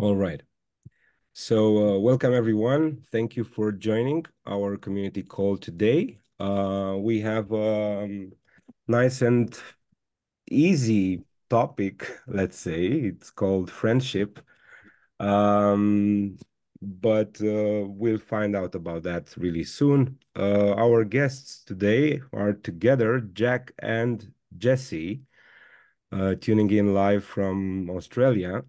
[0.00, 0.42] All right.
[1.34, 3.04] So, uh, welcome everyone.
[3.12, 6.20] Thank you for joining our community call today.
[6.38, 8.32] Uh, we have a um,
[8.88, 9.54] nice and
[10.50, 12.86] easy topic, let's say.
[12.86, 14.40] It's called friendship.
[15.18, 16.38] Um,
[16.80, 20.18] but uh, we'll find out about that really soon.
[20.34, 25.20] Uh, our guests today are together, Jack and Jesse,
[26.10, 28.62] uh, tuning in live from Australia.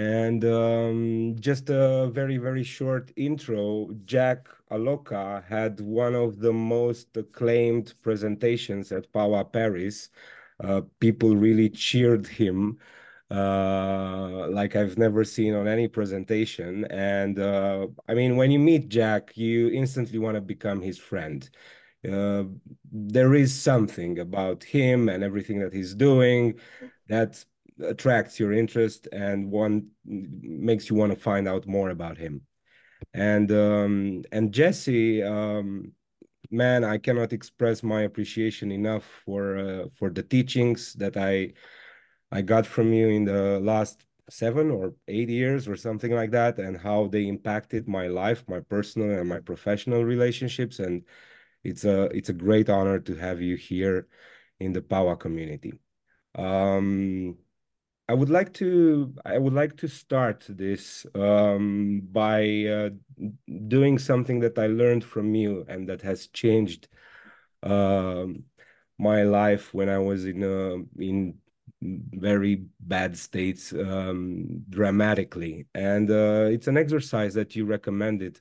[0.00, 3.90] And um, just a very, very short intro.
[4.06, 10.08] Jack Allocca had one of the most acclaimed presentations at Power Paris.
[10.58, 12.78] Uh, people really cheered him
[13.30, 16.86] uh, like I've never seen on any presentation.
[16.86, 21.48] And uh, I mean, when you meet Jack, you instantly want to become his friend.
[22.10, 22.44] Uh,
[22.90, 26.58] there is something about him and everything that he's doing
[27.08, 27.44] that
[27.84, 32.42] attracts your interest and one makes you want to find out more about him.
[33.14, 35.92] And um, and Jesse, um,
[36.50, 41.52] man, I cannot express my appreciation enough for uh, for the teachings that I
[42.30, 46.58] I got from you in the last seven or eight years or something like that,
[46.58, 50.78] and how they impacted my life, my personal and my professional relationships.
[50.78, 51.04] And
[51.64, 54.08] it's a it's a great honor to have you here
[54.60, 55.72] in the Power community.
[56.34, 57.38] Um,
[58.10, 62.90] I would like to I would like to start this um, by uh,
[63.68, 66.88] doing something that I learned from you and that has changed
[67.62, 68.42] um,
[68.98, 71.34] my life when I was in uh, in
[71.80, 75.66] very bad states um, dramatically.
[75.72, 78.40] And uh, it's an exercise that you recommended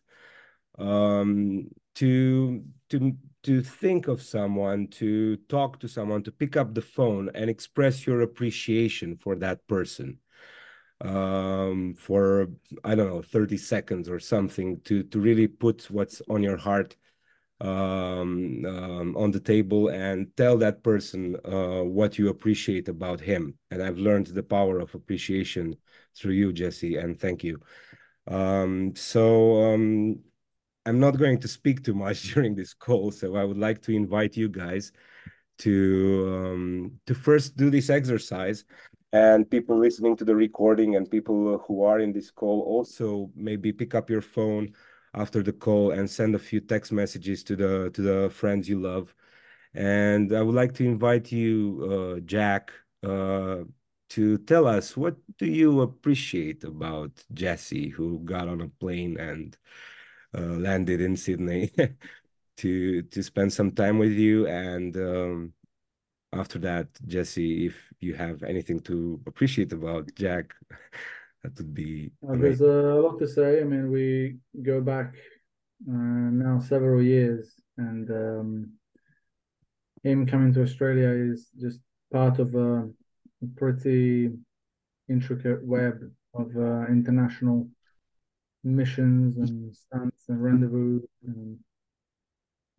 [0.79, 6.81] um, to to to think of someone, to talk to someone, to pick up the
[6.81, 10.19] phone and express your appreciation for that person
[11.01, 12.47] um, for
[12.83, 16.95] I don't know 30 seconds or something to to really put what's on your heart
[17.61, 23.57] um, um, on the table and tell that person uh, what you appreciate about him.
[23.71, 25.75] And I've learned the power of appreciation
[26.17, 27.59] through you, Jesse, and thank you.
[28.27, 30.19] Um, so um,
[30.89, 33.91] I'm not going to speak too much during this call, so I would like to
[33.91, 34.91] invite you guys
[35.59, 38.65] to um, to first do this exercise
[39.11, 43.71] and people listening to the recording and people who are in this call also maybe
[43.71, 44.73] pick up your phone
[45.13, 48.79] after the call and send a few text messages to the to the friends you
[48.79, 49.13] love.
[49.73, 52.71] And I would like to invite you, uh, Jack,
[53.03, 53.63] uh,
[54.09, 59.55] to tell us what do you appreciate about Jesse, who got on a plane and
[60.37, 61.71] landed in Sydney
[62.57, 64.47] to to spend some time with you.
[64.47, 65.53] And um,
[66.33, 70.53] after that, Jesse, if you have anything to appreciate about Jack.
[71.43, 72.11] That would be.
[72.27, 73.61] Uh, there's a lot to say.
[73.61, 75.15] I mean, we go back
[75.87, 78.73] uh, now several years, and um,
[80.03, 81.79] him coming to Australia is just
[82.11, 82.89] part of a
[83.55, 84.31] pretty
[85.07, 87.69] intricate web of uh, international
[88.63, 91.57] missions and stunts and rendezvous and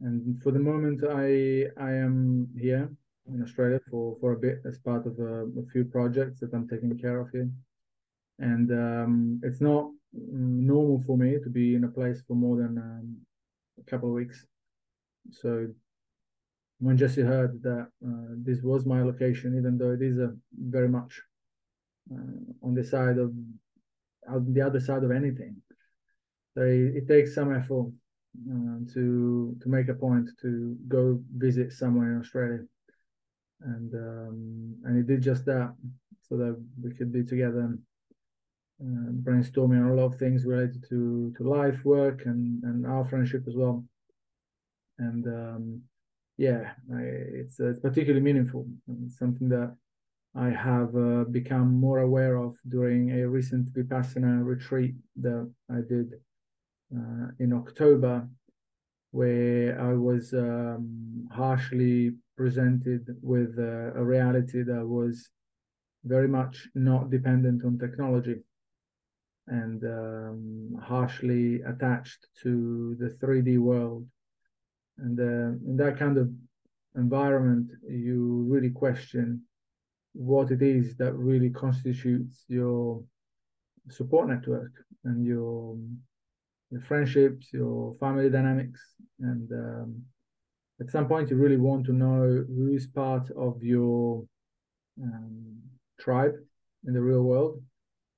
[0.03, 2.91] and for the moment I I am here
[3.33, 6.69] in Australia for for a bit as part of a, a few projects that I'm
[6.69, 7.51] taking care of here
[8.39, 12.79] and um, it's not normal for me to be in a place for more than
[12.79, 13.17] um,
[13.79, 14.47] a couple of weeks.
[15.31, 15.69] So
[16.79, 20.89] when Jesse heard that uh, this was my location, even though it is a very
[20.89, 21.21] much
[22.13, 23.33] uh, on the side of
[24.29, 25.57] on the other side of anything,
[26.55, 27.93] so it, takes some effort
[28.51, 32.65] uh, to to make a point to go visit somewhere in Australia,
[33.63, 35.75] and um, and he did just that
[36.29, 37.77] so that we could be together
[38.83, 43.05] uh, brainstorming on a lot of things related to to life, work, and and our
[43.05, 43.85] friendship as well.
[44.99, 45.83] And um,
[46.37, 47.03] yeah, I,
[47.41, 48.67] it's uh, it's particularly meaningful.
[49.05, 49.77] It's something that
[50.35, 56.15] I have uh, become more aware of during a recent Vipassana retreat that I did
[56.97, 58.29] uh, in October,
[59.13, 65.31] where I was um, harshly presented with uh, a reality that was
[66.05, 68.41] very much not dependent on technology
[69.49, 74.07] and um, harshly attached to the 3D world.
[74.99, 76.31] And uh, in that kind of
[76.97, 79.43] environment, you really question
[80.13, 83.03] what it is that really constitutes your
[83.89, 84.73] support network
[85.05, 85.77] and your
[86.71, 88.81] your friendships, your family dynamics,
[89.19, 90.03] and um,
[90.81, 94.25] at some point you really want to know who is part of your
[95.03, 95.57] um,
[95.99, 96.35] tribe
[96.87, 97.63] in the real world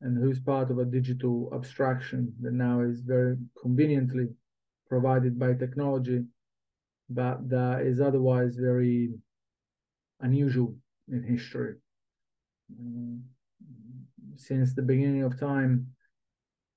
[0.03, 4.27] and who's part of a digital abstraction that now is very conveniently
[4.89, 6.23] provided by technology,
[7.09, 9.11] but that is otherwise very
[10.21, 10.75] unusual
[11.09, 11.77] in history.
[12.79, 13.23] Um,
[14.37, 15.87] since the beginning of time,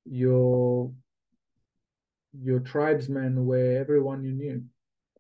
[0.06, 0.92] your
[2.42, 4.64] your tribesmen were everyone you knew.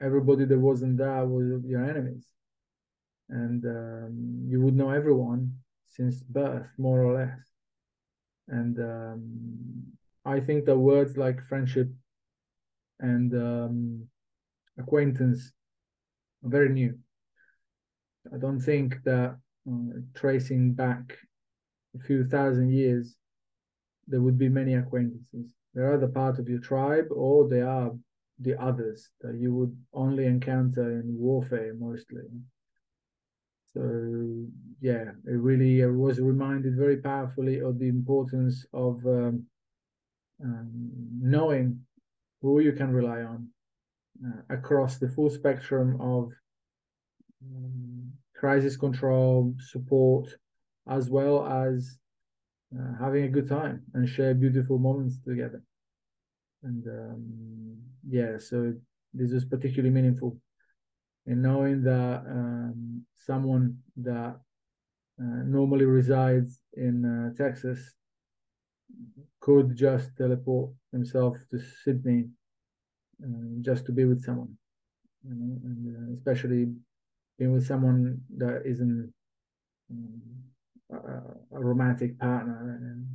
[0.01, 2.25] Everybody that wasn't there was your enemies,
[3.29, 5.53] and um, you would know everyone
[5.87, 7.39] since birth, more or less.
[8.47, 9.83] And um,
[10.25, 11.87] I think that words like friendship
[12.99, 14.07] and um,
[14.77, 15.51] acquaintance
[16.43, 16.97] are very new.
[18.33, 19.37] I don't think that
[19.69, 21.17] uh, tracing back
[21.95, 23.15] a few thousand years,
[24.07, 25.53] there would be many acquaintances.
[25.75, 27.91] They're either part of your tribe or they are
[28.39, 32.23] the others that you would only encounter in warfare mostly.
[33.73, 34.45] So
[34.79, 39.45] yeah, it really was reminded very powerfully of the importance of um,
[40.41, 40.89] um,
[41.21, 41.81] knowing
[42.41, 43.49] who you can rely on
[44.25, 46.31] uh, across the full spectrum of
[47.43, 50.29] um, crisis control support,
[50.87, 51.97] as well as
[52.77, 55.61] uh, having a good time and share beautiful moments together.
[56.63, 57.77] And um,
[58.07, 58.73] yeah, so
[59.13, 60.37] this was particularly meaningful
[61.25, 64.35] in knowing that um, someone that
[65.19, 67.79] uh, normally resides in uh, Texas
[69.39, 72.29] could just teleport himself to Sydney
[73.23, 74.57] uh, just to be with someone,
[75.23, 76.73] you know, and uh, especially
[77.37, 79.13] being with someone that isn't
[79.91, 80.21] um,
[80.93, 81.21] a,
[81.51, 83.05] romantic partner and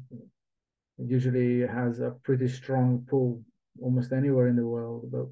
[0.99, 3.43] it usually has a pretty strong pull
[3.83, 5.27] almost anywhere in the world but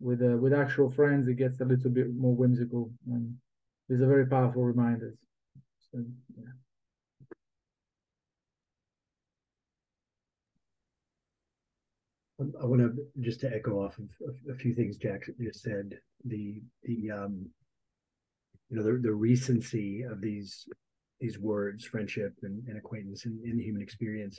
[0.00, 3.34] with uh, with actual friends it gets a little bit more whimsical and
[3.88, 5.16] these are very powerful reminders
[5.92, 6.04] so,
[6.36, 6.52] yeah.
[12.62, 14.08] I want to just to echo off of
[14.48, 15.98] a few things Jack just said.
[16.24, 17.46] The the um,
[18.70, 20.68] you know the the recency of these
[21.20, 24.38] these words, friendship and, and acquaintance in, in the human experience,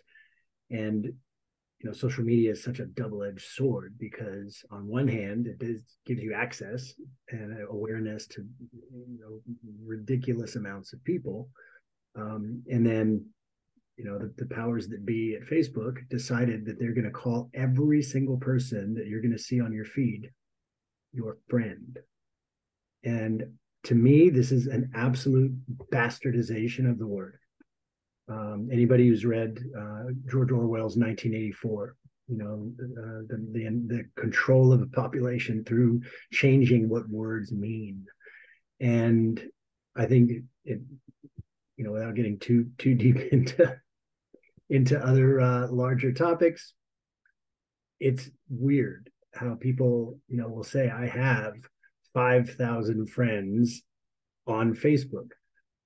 [0.69, 5.59] and you know social media is such a double-edged sword because on one hand it
[5.59, 6.93] does, gives you access
[7.29, 9.39] and awareness to you know
[9.85, 11.49] ridiculous amounts of people,
[12.15, 13.25] um, and then
[13.97, 17.49] you know the, the powers that be at facebook decided that they're going to call
[17.53, 20.29] every single person that you're going to see on your feed
[21.13, 21.99] your friend.
[23.03, 23.43] And
[23.83, 25.53] to me this is an absolute
[25.91, 27.37] bastardization of the word.
[28.27, 31.95] Um, anybody who's read uh, george orwell's 1984
[32.27, 38.05] you know uh, the, the the control of the population through changing what words mean.
[38.79, 39.41] And
[39.95, 40.31] i think
[40.65, 40.79] it
[41.75, 43.79] you know without getting too too deep into
[44.69, 46.73] into other uh, larger topics,
[47.99, 51.53] it's weird how people, you know, will say, I have
[52.13, 53.81] 5,000 friends
[54.47, 55.29] on Facebook.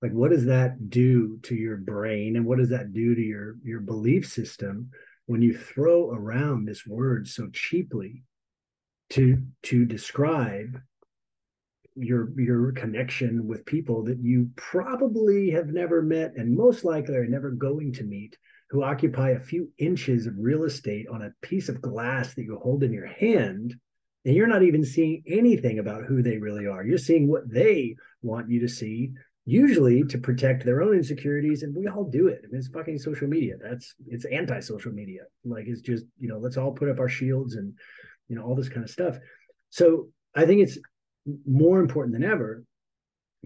[0.02, 2.36] Like, what does that do to your brain?
[2.36, 4.90] And what does that do to your, your belief system
[5.26, 8.24] when you throw around this word so cheaply
[9.12, 10.80] to, to describe
[11.96, 17.28] your your connection with people that you probably have never met and most likely are
[17.28, 18.38] never going to meet
[18.70, 22.60] who occupy a few inches of real estate on a piece of glass that you
[22.62, 23.76] hold in your hand
[24.26, 26.86] and you're not even seeing anything about who they really are.
[26.86, 29.12] You're seeing what they want you to see
[29.46, 32.42] usually to protect their own insecurities and we all do it.
[32.44, 33.56] I mean, it's fucking social media.
[33.62, 35.24] That's it's anti-social media.
[35.44, 37.74] Like it's just you know let's all put up our shields and
[38.30, 39.18] you know all this kind of stuff.
[39.70, 40.80] So i think it's
[41.46, 42.64] more important than ever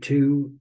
[0.01, 0.51] to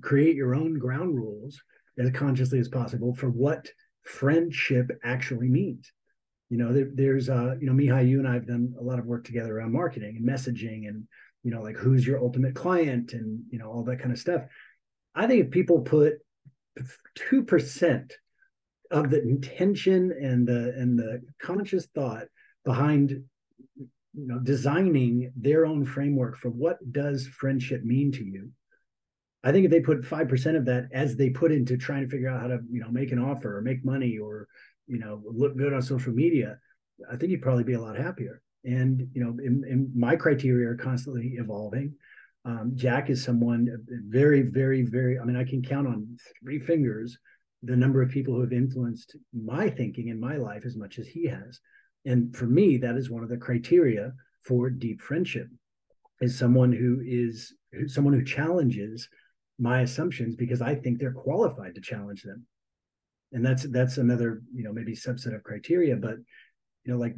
[0.00, 1.60] create your own ground rules
[1.98, 3.68] as consciously as possible for what
[4.02, 5.92] friendship actually means.
[6.54, 9.00] You know, there, there's uh, you know, Mihai, you and I have done a lot
[9.00, 11.02] of work together around marketing and messaging and
[11.42, 14.42] you know, like who's your ultimate client and you know, all that kind of stuff.
[15.16, 16.12] I think if people put
[17.16, 18.12] two percent
[18.92, 22.26] of the intention and the and the conscious thought
[22.64, 23.10] behind
[23.76, 28.52] you know designing their own framework for what does friendship mean to you
[29.42, 32.08] I think if they put five percent of that as they put into trying to
[32.08, 34.48] figure out how to, you know, make an offer or make money or,
[34.86, 36.58] you know, look good on social media,
[37.10, 38.42] I think you'd probably be a lot happier.
[38.64, 41.94] And you know, in, in my criteria are constantly evolving.
[42.46, 43.68] Um, Jack is someone
[44.08, 45.18] very, very, very.
[45.18, 47.18] I mean, I can count on three fingers
[47.62, 51.06] the number of people who have influenced my thinking in my life as much as
[51.06, 51.60] he has.
[52.04, 54.12] And for me, that is one of the criteria
[54.42, 55.48] for deep friendship.
[56.20, 57.54] Is someone who is
[57.86, 59.08] someone who challenges
[59.58, 62.46] my assumptions because I think they're qualified to challenge them.
[63.34, 66.14] And that's that's another you know maybe subset of criteria but
[66.84, 67.14] you know like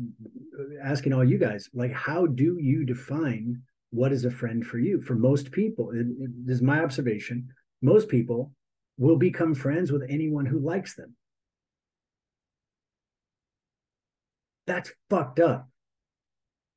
[0.83, 5.01] asking all you guys like how do you define what is a friend for you?
[5.01, 7.49] For most people it, it, this is my observation
[7.83, 8.53] most people
[8.99, 11.15] will become friends with anyone who likes them.
[14.67, 15.69] That's fucked up.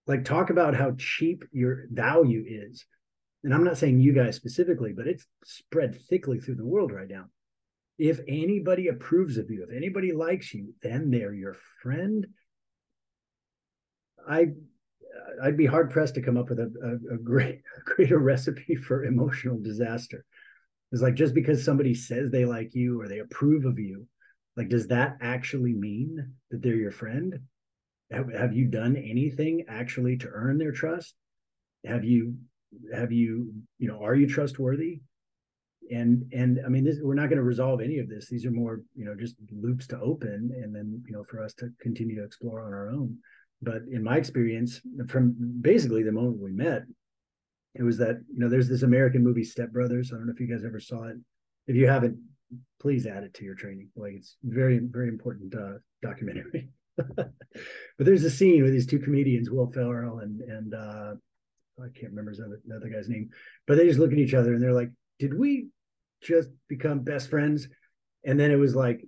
[0.06, 2.86] Like talk about how cheap your value is.
[3.46, 7.08] And i'm not saying you guys specifically but it's spread thickly through the world right
[7.08, 7.28] now
[8.00, 12.26] if anybody approves of you if anybody likes you then they're your friend.
[14.28, 14.48] I
[15.44, 18.76] i'd be hard pressed to come up with a, a, a great a greater recipe
[18.76, 20.26] for emotional disaster.
[20.92, 24.08] It's like just because somebody says they like you or they approve of you
[24.60, 27.40] like does that actually mean that they're your friend?
[28.12, 31.16] Have, have you done anything actually to earn their trust?
[31.86, 32.36] Have you
[32.94, 35.02] have you you know are you trustworthy
[35.92, 38.30] and and i mean this, we're not going to resolve any of this.
[38.30, 41.54] These are more you know just loops to open and then you know for us
[41.56, 43.18] to continue to explore on our own.
[43.62, 46.84] But in my experience from basically the moment we met
[47.76, 50.12] it was that you know there's this american movie step brothers.
[50.12, 51.18] I don't know if you guys ever saw it.
[51.68, 52.18] If you haven't
[52.82, 53.90] please add it to your training.
[53.96, 56.70] Like it's very very important uh documentary.
[58.00, 61.14] But there's a scene with these two comedians, Will Ferrell and and uh,
[61.82, 63.30] I can't remember the other guy's name,
[63.68, 65.68] but they just look at each other and they're like, "Did we
[66.22, 67.68] just become best friends?"
[68.26, 69.02] And then it was like,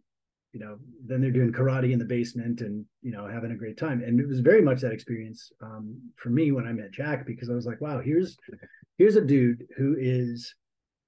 [0.53, 3.77] you know, then they're doing karate in the basement and you know having a great
[3.77, 4.01] time.
[4.03, 7.49] And it was very much that experience um, for me when I met Jack because
[7.49, 8.37] I was like, "Wow, here's
[8.97, 10.53] here's a dude who is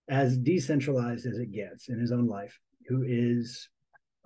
[0.09, 2.57] as decentralized as it gets in his own life,
[2.87, 3.69] who is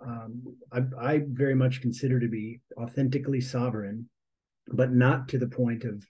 [0.05, 4.07] um, I, I, very much consider to be authentically sovereign,
[4.67, 6.05] but not to the point of,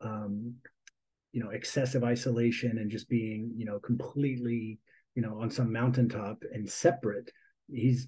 [0.00, 0.54] um,
[1.32, 4.78] you know, excessive isolation and just being, you know, completely,
[5.18, 7.28] you know, on some mountaintop and separate.
[7.68, 8.06] He's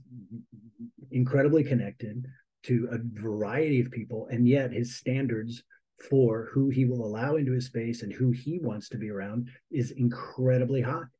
[1.10, 2.24] incredibly connected
[2.62, 5.64] to a variety of people, and yet his standards
[6.08, 9.48] for who he will allow into his space and who he wants to be around
[9.72, 11.10] is incredibly high.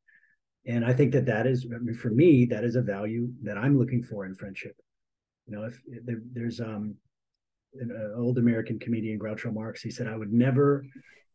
[0.64, 3.58] And i think that that is I mean, for me that is a value that
[3.58, 4.76] i'm looking for in friendship.
[5.46, 6.94] You know if, if there, there's um
[7.80, 10.84] an uh, old american comedian groucho marx he said i would never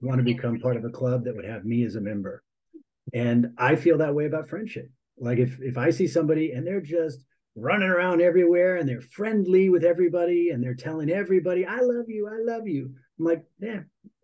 [0.02, 2.42] want to become part of a club that would have me as a member
[3.14, 6.82] and i feel that way about friendship like if if i see somebody and they're
[6.82, 7.20] just
[7.56, 12.28] running around everywhere and they're friendly with everybody and they're telling everybody i love you
[12.28, 13.80] i love you i'm like yeah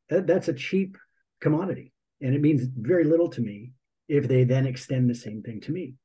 [0.09, 0.97] that, that's a cheap
[1.39, 3.71] commodity and it means very little to me
[4.07, 5.95] if they then extend the same thing to me.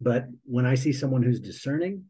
[0.00, 2.04] But when I see someone who's discerning,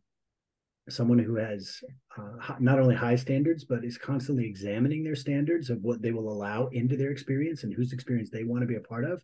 [0.88, 1.80] someone who has
[2.16, 6.32] uh, not only high standards, but is constantly examining their standards of what they will
[6.32, 9.22] allow into their experience and whose experience they want to be a part of,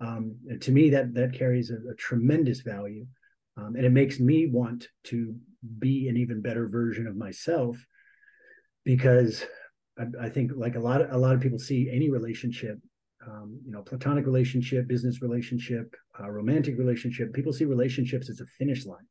[0.00, 3.06] um, to me, that that carries a, a tremendous value.
[3.56, 5.36] Um, and it makes me want to
[5.78, 7.76] be an even better version of myself
[8.84, 9.44] because
[9.96, 12.78] I, I think like a lot of a lot of people see any relationship
[13.26, 17.32] um, you know, platonic relationship, business relationship, uh, romantic relationship.
[17.32, 19.06] People see relationships as a finish line.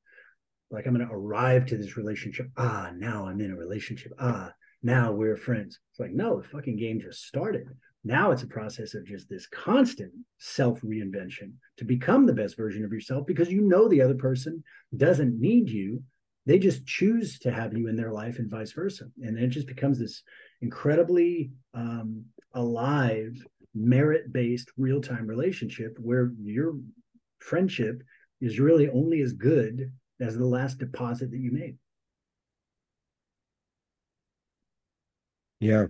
[0.72, 2.48] Like I'm going to arrive to this relationship.
[2.58, 4.12] Ah, now I'm in a relationship.
[4.20, 5.80] Ah, now we're friends.
[5.92, 7.68] It's like, no, the fucking game just started.
[8.04, 12.84] Now it's a process of just this constant self reinvention to become the best version
[12.84, 14.64] of yourself because you know the other person
[14.96, 16.04] doesn't need you.
[16.46, 19.06] They just choose to have you in their life and vice versa.
[19.22, 20.24] And it just becomes this
[20.62, 23.38] incredibly um, alive
[23.74, 26.76] merit based real time relationship where your
[27.40, 28.04] friendship
[28.42, 31.78] is really only as good as the last deposit that you made.
[35.62, 35.88] Yeah.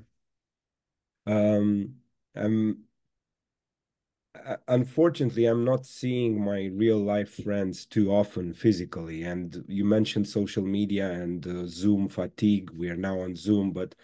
[1.26, 1.96] Um,
[2.36, 2.84] I'm
[4.68, 9.24] unfortunately I'm not seeing my real life friends too often physically.
[9.24, 12.72] And you mentioned social media and uh, Zoom fatigue.
[12.72, 13.96] We are now on Zoom, but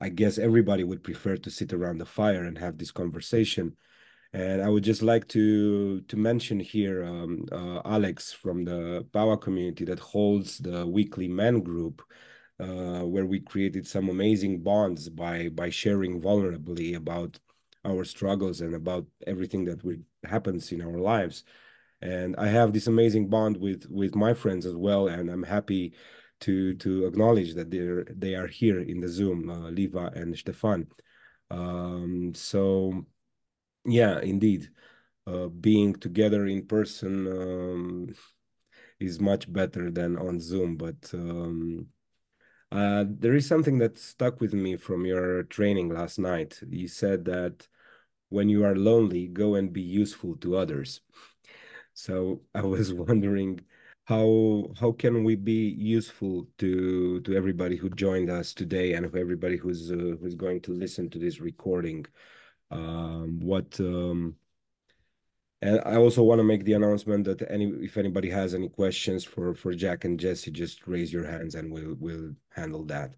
[0.00, 3.76] I guess everybody would prefer to sit around the fire and have this conversation.
[4.32, 9.36] And I would just like to to mention here um, uh, Alex from the Power
[9.38, 12.02] community that holds the weekly men group,
[12.60, 17.38] uh, where we created some amazing bonds by by sharing vulnerably about
[17.84, 21.44] our struggles and about everything that we, happens in our lives.
[22.00, 25.94] And I have this amazing bond with with my friends as well, and I'm happy
[26.40, 30.86] to to acknowledge that they're they are here in the Zoom, uh, Liva and Stefan.
[31.50, 33.04] Um, so
[33.84, 34.68] yeah, indeed,
[35.26, 38.14] uh, being together in person um,
[39.00, 40.76] is much better than on Zoom.
[40.76, 41.88] But um,
[42.70, 46.60] uh, there is something that stuck with me from your training last night.
[46.68, 47.66] You said that
[48.28, 51.00] when you are lonely, go and be useful to others.
[51.94, 53.60] So I was wondering
[54.04, 59.56] how how can we be useful to to everybody who joined us today and everybody
[59.56, 62.06] who's uh, who's going to listen to this recording
[62.70, 64.36] um, what um,
[65.60, 69.24] and I also want to make the announcement that any if anybody has any questions
[69.24, 73.14] for for Jack and Jesse, just raise your hands and we'll we'll handle that.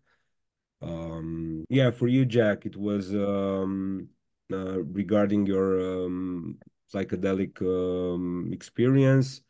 [0.82, 4.08] Um, yeah, for you, Jack, it was um,
[4.52, 6.58] uh, regarding your um,
[6.92, 9.42] psychedelic um, experience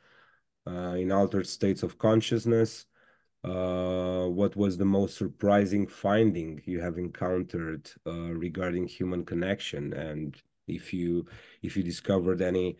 [0.66, 2.86] uh, in altered states of consciousness.
[3.42, 10.36] Uh, what was the most surprising finding you have encountered uh, regarding human connection, and
[10.70, 11.26] if you
[11.62, 12.76] if you discovered any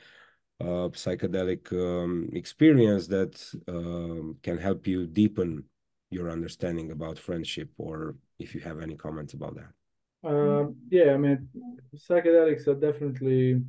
[0.61, 5.65] uh, psychedelic um, experience that um, can help you deepen
[6.11, 9.73] your understanding about friendship, or if you have any comments about that.
[10.23, 11.49] Um, yeah, I mean,
[11.97, 13.63] psychedelics are definitely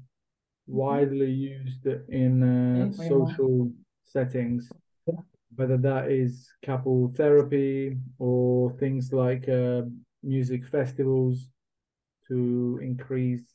[0.68, 3.72] widely used in uh, social
[4.04, 4.70] settings,
[5.56, 9.84] whether that is couple therapy or things like uh,
[10.24, 11.50] music festivals
[12.28, 13.51] to increase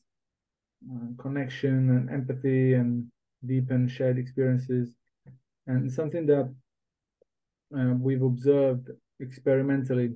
[1.18, 3.06] connection and empathy and
[3.44, 4.94] deepen shared experiences.
[5.66, 6.52] And something that
[7.76, 8.90] uh, we've observed
[9.20, 10.14] experimentally,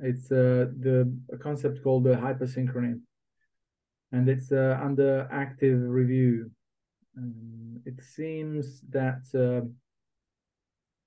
[0.00, 3.00] it's uh, the a concept called the hypersynchrony,
[4.12, 6.50] and it's uh, under active review.
[7.18, 9.66] Um, it seems that uh,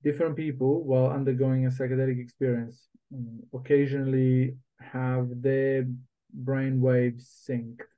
[0.04, 5.88] different people, while undergoing a psychedelic experience, um, occasionally have their
[6.34, 7.95] brain waves synced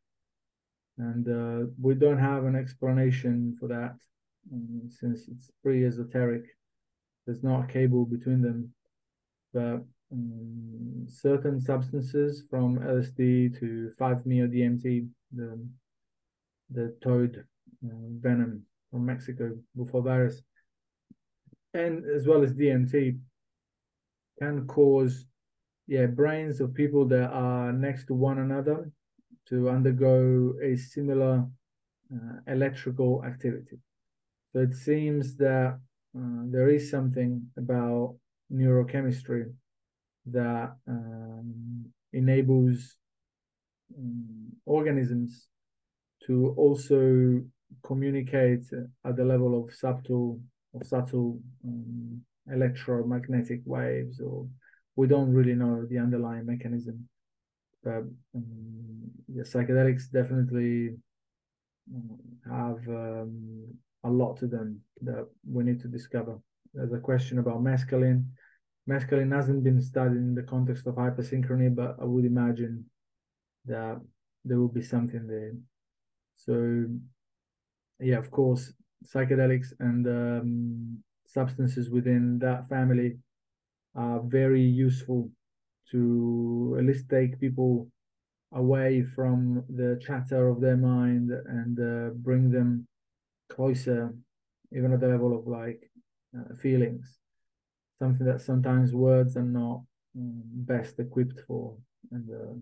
[0.98, 3.96] and uh, we don't have an explanation for that
[4.51, 6.44] um, since it's pretty esoteric.
[7.25, 8.74] There's not a cable between them,
[9.54, 15.60] but um, certain substances from LSD to 5-MeO-DMT, the
[16.70, 17.46] the toad
[17.86, 20.42] uh, venom from Mexico Bufo alvarius,
[21.74, 23.18] and as well as DMT,
[24.39, 25.25] can cause
[25.88, 28.91] yeah brains of people that are next to one another
[29.50, 31.46] to undergo a similar
[32.14, 33.80] uh, electrical activity.
[34.54, 35.80] So it seems that
[36.18, 38.16] uh, there is something about
[38.52, 39.52] neurochemistry
[40.26, 42.98] that um, enables
[43.98, 45.48] um, organisms
[46.26, 47.42] to also
[47.84, 48.66] communicate
[49.06, 50.40] at the level of subtle
[50.74, 54.48] of subtle um, electromagnetic waves or
[54.96, 57.08] we don't really know the underlying mechanism
[57.84, 58.04] but
[58.36, 60.96] um, yeah, psychedelics definitely
[61.94, 63.68] um, have um,
[64.04, 66.40] a lot to them that we need to discover.
[66.74, 68.26] There's a question about mescaline.
[68.90, 72.86] Mescaline hasn't been studied in the context of hypersynchrony, but I would imagine
[73.66, 74.00] that
[74.46, 75.54] there will be something there.
[76.38, 76.86] So,
[78.00, 78.74] yeah, of course,
[79.06, 83.18] psychedelics and um, substances within that family
[83.96, 85.30] are very useful
[85.91, 87.88] to at least take people
[88.54, 92.88] away from the chatter of their mind and uh, bring them
[93.50, 94.13] closer,
[94.71, 95.89] even at the level of like
[96.38, 97.19] uh, feelings,
[98.00, 99.82] something that sometimes words are not
[100.17, 101.76] um, best equipped for.
[102.12, 102.54] And, uh,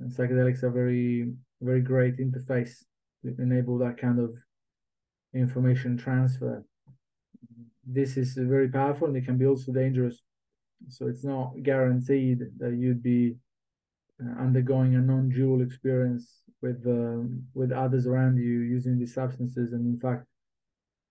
[0.00, 2.84] and psychedelics are very, very great interface
[3.22, 4.34] to enable that kind of
[5.34, 6.64] information transfer.
[7.86, 10.22] This is very powerful and it can be also dangerous
[10.88, 13.36] so it's not guaranteed that you'd be
[14.22, 19.86] uh, undergoing a non-dual experience with um, with others around you using these substances, and
[19.86, 20.24] in fact,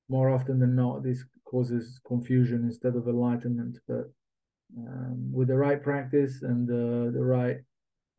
[0.10, 3.78] more often than not, this causes confusion instead of enlightenment.
[3.88, 4.10] But
[4.78, 7.58] um, with the right practice and uh, the right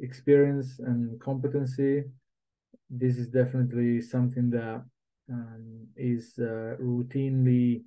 [0.01, 2.05] experience and competency,
[2.91, 4.85] this is definitely something that
[5.31, 7.83] um, is uh, routinely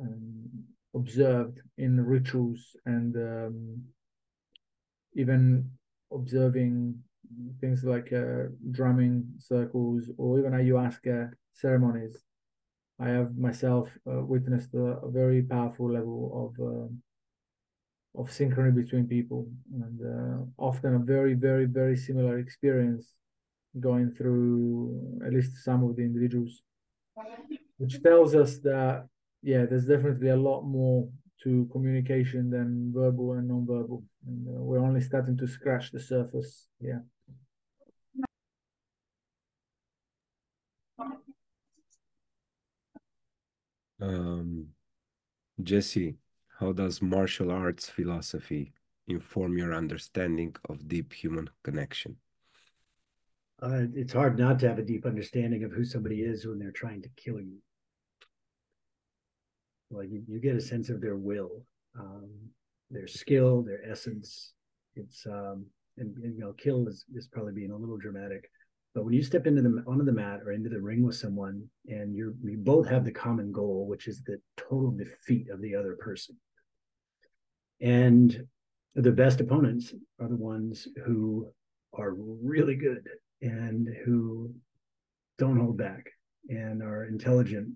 [0.00, 0.48] um,
[0.94, 3.82] observed in rituals and um,
[5.14, 5.70] even
[6.12, 6.98] observing
[7.60, 12.16] things like uh, drumming circles or even ayahuasca ceremonies.
[12.98, 16.88] I have myself uh, witnessed a, a, very powerful level of uh,
[18.14, 23.14] of synchrony between people, and uh, often a very, very, very similar experience
[23.80, 26.62] going through at least some of the individuals,
[27.78, 29.08] which tells us that
[29.42, 31.08] yeah, there's definitely a lot more
[31.42, 36.68] to communication than verbal and non-verbal, and uh, we're only starting to scratch the surface.
[36.80, 37.00] Yeah.
[44.00, 44.68] Um,
[45.62, 46.16] Jesse,
[46.58, 48.72] how does martial arts philosophy
[49.08, 52.16] inform your understanding of deep human connection?
[53.60, 56.72] Uh, it's hard not to have a deep understanding of who somebody is when they're
[56.72, 57.58] trying to kill you.
[59.92, 61.64] Like you, you get a sense of their will,
[61.98, 62.30] um,
[62.90, 64.54] their skill, their essence.
[64.96, 65.66] It's um,
[65.98, 68.50] and, and, you know, kill is is probably being a little dramatic,
[68.94, 71.62] but when you step into the onto the mat or into the ring with someone,
[71.88, 75.74] and you're you both have the common goal, which is the total defeat of the
[75.74, 76.36] other person,
[77.80, 78.46] and
[78.94, 81.48] the best opponents are the ones who
[81.94, 83.08] are really good
[83.40, 84.52] and who
[85.38, 86.10] don't hold back
[86.48, 87.68] and are intelligent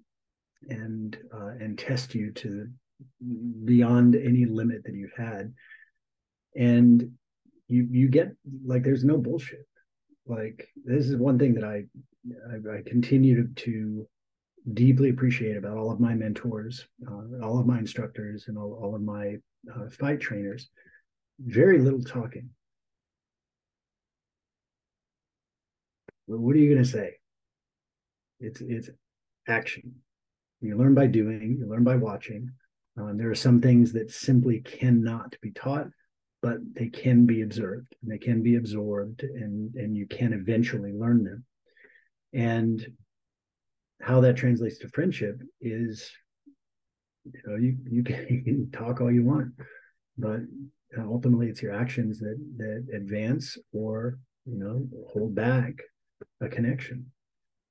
[0.68, 2.68] and uh, and test you to
[3.64, 5.52] beyond any limit that you've had.
[6.54, 7.12] And
[7.68, 8.32] you you get
[8.64, 9.66] like there's no bullshit.
[10.26, 11.84] Like this is one thing that i
[12.50, 14.08] i, I continue to, to
[14.72, 18.94] deeply appreciate about all of my mentors uh, all of my instructors and all, all
[18.94, 19.36] of my
[19.74, 20.68] uh, fight trainers.
[21.38, 22.48] Very little talking.
[26.26, 27.12] What are you going to say?
[28.40, 28.90] It's it's
[29.48, 29.94] action
[30.66, 32.50] you learn by doing you learn by watching.
[32.98, 35.88] Um, there are some things that simply cannot be taught
[36.42, 40.92] but they can be observed and they can be absorbed and and you can eventually
[40.92, 41.44] learn them.
[42.32, 42.86] And
[44.00, 46.10] how that translates to friendship is
[47.24, 49.52] you know you you can, you can talk all you want
[50.18, 50.40] but
[50.98, 55.74] ultimately it's your actions that that advance or you know hold back
[56.40, 57.06] a connection.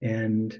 [0.01, 0.57] And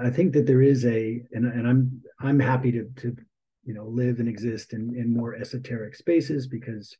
[0.00, 3.16] I, think that there is a and, and i'm i'm happy to to
[3.64, 6.96] you know live and exist in in more esoteric spaces because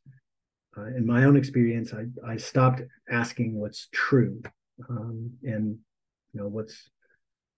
[0.77, 4.41] uh, in my own experience i i stopped asking what's true
[4.89, 5.77] um, and
[6.33, 6.89] you know what's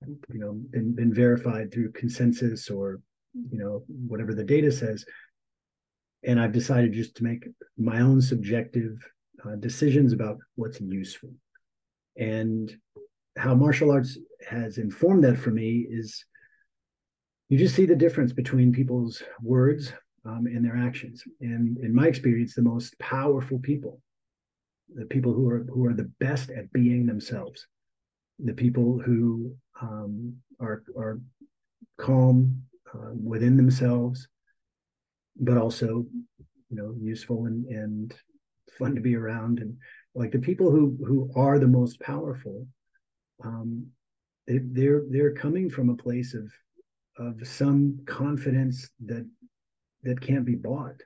[0.05, 3.01] you know been been verified through consensus or
[3.49, 5.05] you know whatever the data says.
[6.23, 8.97] And i've decided just to make my own subjective
[9.45, 11.29] uh, decisions about what's useful.
[12.17, 12.75] And
[13.37, 16.25] how martial arts has informed that for me is
[17.49, 19.93] you just see the difference between people's words
[20.25, 21.23] um, and their actions.
[21.39, 24.01] And in my experience, the most powerful people,
[24.93, 27.65] the people who are who are the best at being themselves,
[28.39, 31.19] the people who um, are are
[31.97, 34.27] calm uh, within themselves,
[35.37, 36.05] but also,
[36.69, 38.13] you know, useful and and
[38.77, 39.77] fun to be around, and
[40.15, 42.67] like the people who who are the most powerful,
[43.43, 43.87] um,
[44.47, 46.51] they, they're they're coming from a place of
[47.17, 49.27] of some confidence that
[50.03, 51.01] that can't be bought.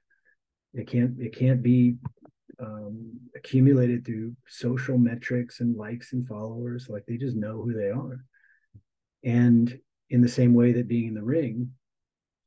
[0.73, 1.95] It can't it can't be
[2.59, 6.87] um, accumulated through social metrics and likes and followers.
[6.89, 8.23] Like they just know who they are.
[9.23, 9.77] And
[10.09, 11.71] in the same way that being in the ring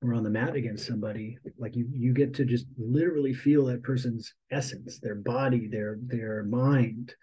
[0.03, 3.83] or on the mat against somebody, like you you get to just literally feel that
[3.83, 7.15] person's essence, their body, their their mind,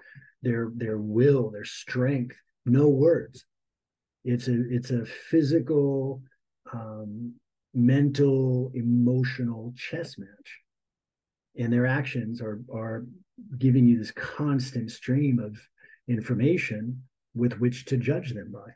[0.42, 2.38] their their will, their strength.
[2.66, 3.46] No words.
[4.24, 6.22] It's a it's a physical
[6.72, 7.34] um,
[7.74, 10.60] mental, emotional chess match.
[11.58, 13.06] And their actions are, are
[13.58, 15.58] giving you this constant stream of
[16.08, 18.72] information with which to judge them by,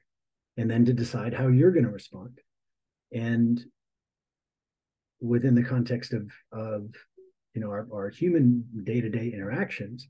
[0.58, 2.40] and then to decide how you're going to respond.
[3.14, 3.64] And
[5.22, 6.88] within the context of, of
[7.54, 10.08] you know, our, our human day-to-day interactions,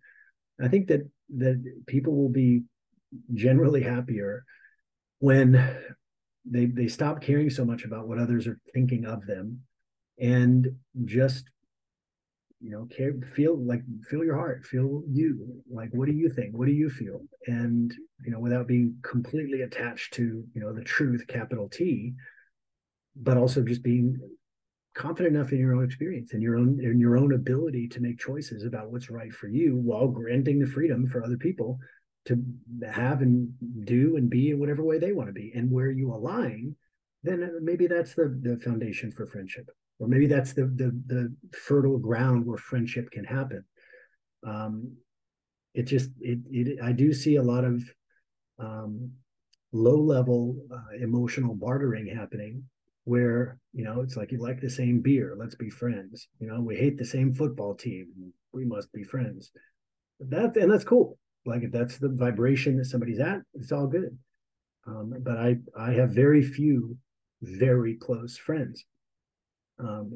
[0.64, 2.64] I think that that people will be
[3.34, 4.44] generally happier
[5.20, 5.78] when
[6.46, 9.62] they they stop caring so much about what others are thinking of them
[10.20, 10.68] and
[11.06, 11.46] just
[12.60, 15.62] you know care feel like feel your heart feel you.
[15.70, 16.58] Like what do you think?
[16.58, 17.22] What do you feel?
[17.48, 22.13] And you know without being completely attached to you know the truth capital t
[23.15, 24.18] but also just being
[24.94, 28.18] confident enough in your own experience and your own in your own ability to make
[28.18, 31.78] choices about what's right for you while granting the freedom for other people
[32.26, 32.44] to
[32.92, 33.54] have and
[33.86, 35.52] do and be in whatever way they want to be.
[35.56, 36.76] And where you align
[37.24, 39.70] then maybe that's the the foundation for friendship.
[40.00, 43.64] Or maybe that's the the, the fertile ground where friendship can happen.
[44.46, 44.96] Um
[45.74, 47.84] it just it, it i do see a lot of
[48.60, 49.12] um
[49.74, 52.64] low level uh, emotional bartering happening
[53.04, 56.28] where you know it's like you like the same beer let's be friends.
[56.40, 59.52] You know we hate the same football team we must be friends.
[60.20, 64.17] That and that's cool like if that's the vibration that somebody's at, it's all good.
[64.88, 66.97] Um, but I I have very few
[67.41, 68.86] very close friends
[69.79, 70.12] um,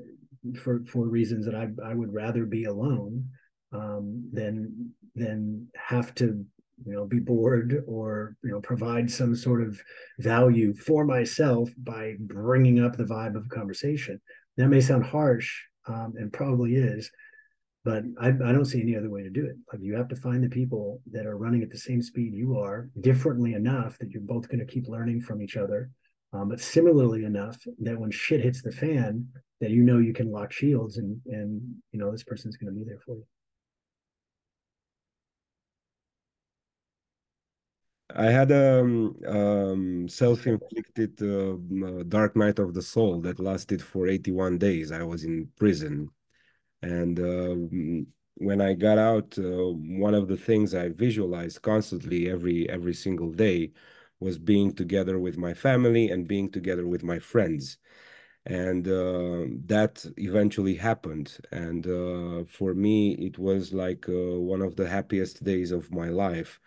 [0.56, 3.30] for for reasons that I I would rather be alone
[3.72, 6.46] um, than than have to
[6.86, 9.80] you know be bored or you know provide some sort of
[10.20, 14.20] value for myself by bringing up the vibe of a conversation.
[14.58, 17.10] That may sound harsh um, and probably is,
[17.86, 19.56] but I, I don't see any other way to do it.
[19.72, 22.58] Like you have to find the people that are running at the same speed you
[22.58, 25.90] are, differently enough that you're both going to keep learning from each other,
[26.34, 29.28] um, but similarly enough that when shit hits the fan,
[29.62, 31.62] that you know you can lock shields and and
[31.92, 33.26] you know this person's going to be there for you.
[38.16, 44.08] I had a um, um, self-inflicted uh, dark night of the soul that lasted for
[44.08, 44.92] 81 days.
[44.92, 46.10] I was in prison,
[46.82, 47.56] and uh,
[48.36, 49.72] when I got out, uh,
[50.04, 53.72] one of the things I visualized constantly every every single day
[54.20, 57.78] was being together with my family and being together with my friends.
[58.46, 61.38] And uh, that eventually happened.
[61.52, 66.10] And uh, for me it was like uh, one of the happiest days of my
[66.10, 66.60] life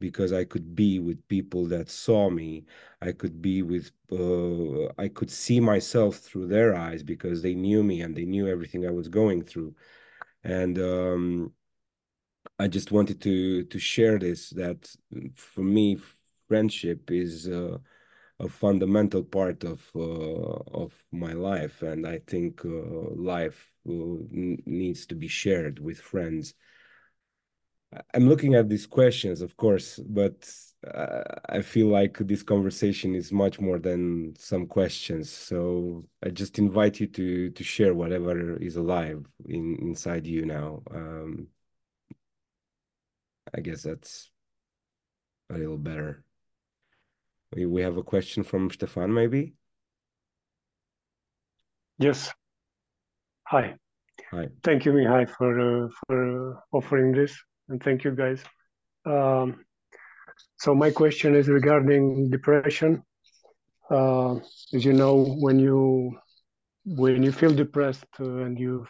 [0.00, 2.64] because i could be with people that saw me.
[3.00, 7.82] I could be with uh, i could see myself through their eyes because they knew
[7.82, 9.74] me and they knew everything i was going through.
[10.44, 11.52] And um,
[12.58, 14.80] i just wanted to to share this that
[15.34, 15.98] for me
[16.48, 17.78] friendship is uh,
[18.40, 20.00] a fundamental part of uh,
[20.82, 22.68] of my life, and I think uh,
[23.14, 23.92] life uh,
[24.66, 26.54] needs to be shared with friends.
[28.14, 30.50] I'm looking at these questions, of course, but
[30.86, 35.30] uh, I feel like this conversation is much more than some questions.
[35.30, 40.82] So I just invite you to to share whatever is alive in inside you now.
[40.90, 41.48] Um,
[43.54, 44.30] I guess that's
[45.50, 46.22] a little better.
[47.54, 49.54] We, we have a question from Stefan, maybe?
[51.98, 52.30] Yes.
[53.46, 53.76] Hi.
[54.30, 54.48] Hi.
[54.62, 57.34] Thank you, Mihai, for uh, for uh, offering this,
[57.68, 58.42] and thank you, guys.
[59.04, 59.64] Um,
[60.58, 63.02] so my question is regarding depression.
[63.90, 64.36] Uh,
[64.74, 66.18] as you know, when you
[66.84, 68.86] when you feel depressed uh, and you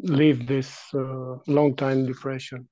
[0.00, 2.68] live this uh, long time depression,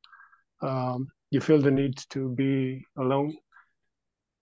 [0.62, 3.34] um, you feel the need to be alone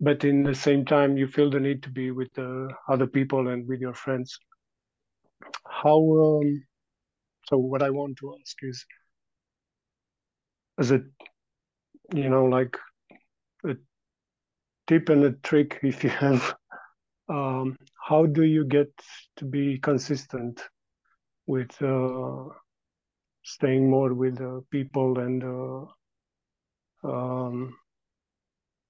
[0.01, 3.49] but in the same time you feel the need to be with uh, other people
[3.49, 4.39] and with your friends
[5.83, 6.63] how um,
[7.49, 8.85] so what i want to ask is
[10.81, 11.05] is it
[12.15, 12.77] you know like
[13.65, 13.77] a
[14.87, 16.55] tip and a trick if you have
[17.29, 17.77] um,
[18.09, 18.91] how do you get
[19.37, 20.61] to be consistent
[21.47, 22.45] with uh,
[23.45, 27.75] staying more with uh, people and uh, um,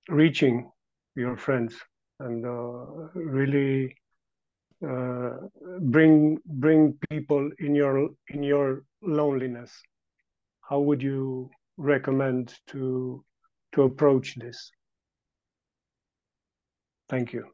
[0.09, 0.70] reaching
[1.16, 1.76] your friends
[2.20, 3.96] and uh, really
[4.87, 5.31] uh,
[5.81, 9.72] bring bring people in your in your loneliness?
[10.62, 13.24] How would you recommend to
[13.72, 14.70] to approach this.
[17.08, 17.46] Thank you.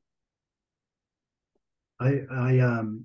[2.01, 3.05] I i um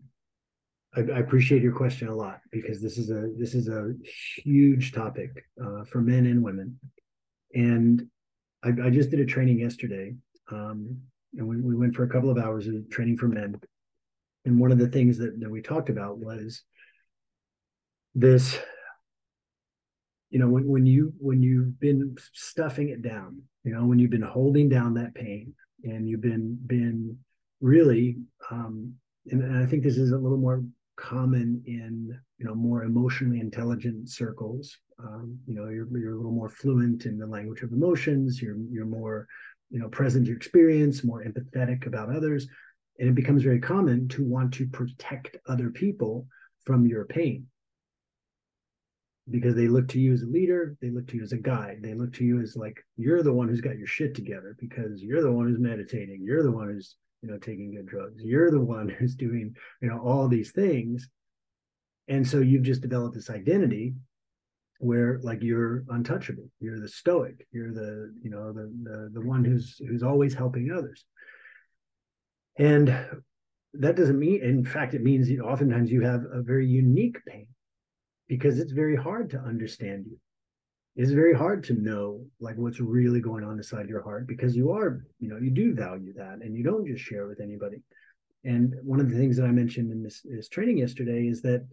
[0.96, 3.94] I, I appreciate your question a lot because this is a this is a
[4.44, 5.32] huge topic
[5.64, 6.80] uh, for men and women.
[7.54, 8.08] And
[8.64, 10.16] I, I just did a training yesterday
[10.52, 10.98] um,
[11.38, 13.60] and we, we went for a couple of hours of training for men.
[14.46, 16.64] And one of the things that, that we talked about was
[18.16, 18.58] this,
[20.32, 24.10] you know, when, when you when you've been stuffing it down, you know, when you've
[24.10, 27.18] been holding down that pain and you've been been
[27.60, 28.18] really
[28.50, 28.94] um,
[29.30, 30.64] and, and I think this is a little more
[30.96, 34.78] common in you know more emotionally intelligent circles.
[35.00, 38.58] Um, you know you're, you're a little more fluent in the language of emotions you're
[38.72, 39.28] you're more
[39.72, 42.48] you know present to experience more empathetic about others
[43.00, 46.28] and it becomes very common to want to protect other people
[46.66, 47.48] from your pain
[49.30, 51.78] because they look to you as a leader they look to you as a guide
[51.82, 55.02] they look to you as like you're the one who's got your shit together because
[55.02, 58.52] you're the one who's meditating you're the one who's you know taking good drugs you're
[58.52, 61.08] the one who's doing you know all these things.
[62.08, 63.94] And so you've just developed this identity
[64.80, 69.46] where like you're untouchable you're the stoic you're the you know the the, the one
[69.46, 71.06] who's who's always helping others.
[72.58, 72.88] And
[73.76, 77.48] that doesn't mean in fact it means oftentimes you have a very unique pain
[78.32, 80.18] because it's very hard to understand you.
[80.96, 84.72] It's very hard to know like what's really going on inside your heart because you
[84.72, 87.84] are you know you do value that and you don't just share with anybody.
[88.46, 91.68] And one of the things that i mentioned in this, this training yesterday is that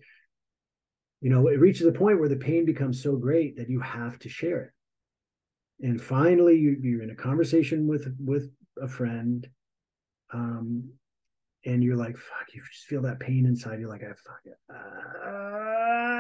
[1.21, 4.18] you know it reaches a point where the pain becomes so great that you have
[4.18, 5.87] to share it.
[5.87, 8.51] And finally you, you're in a conversation with with
[8.83, 9.47] a friend
[10.33, 10.90] um
[11.64, 13.79] and you're like fuck you just feel that pain inside.
[13.79, 15.67] You're like i fuck it uh,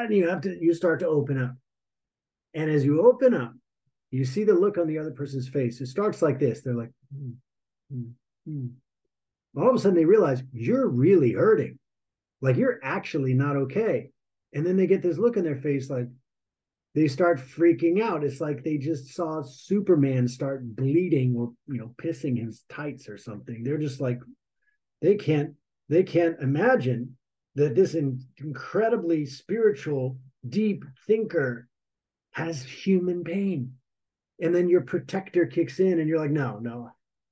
[0.08, 1.54] and you have to you start to open up
[2.54, 3.52] and as you open up
[4.10, 6.92] you see the look on the other person's face it starts like this they're like
[7.14, 7.34] mm,
[7.92, 8.10] mm,
[8.48, 8.70] mm.
[9.56, 11.78] all of a sudden they realize you're really hurting
[12.40, 14.10] like you're actually not okay
[14.54, 16.08] and then they get this look in their face like
[16.94, 18.24] they start freaking out.
[18.24, 23.18] It's like they just saw Superman start bleeding or you know pissing his tights or
[23.18, 23.62] something.
[23.62, 24.20] They're just like
[25.00, 25.54] they can't
[25.88, 27.16] they can't imagine
[27.58, 27.94] that this
[28.38, 30.18] incredibly spiritual
[30.48, 31.68] deep thinker
[32.32, 33.72] has human pain.
[34.40, 36.90] And then your protector kicks in and you're like no no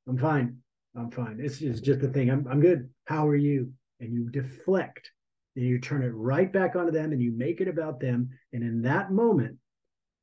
[0.09, 0.59] i'm fine.
[0.97, 1.39] I'm fine.
[1.41, 2.31] It's just, just a thing.
[2.31, 2.89] I'm, I'm good.
[3.05, 3.73] How are you?
[4.01, 5.11] And you deflect
[5.55, 8.31] and you turn it right back onto them and you make it about them.
[8.53, 9.59] And in that moment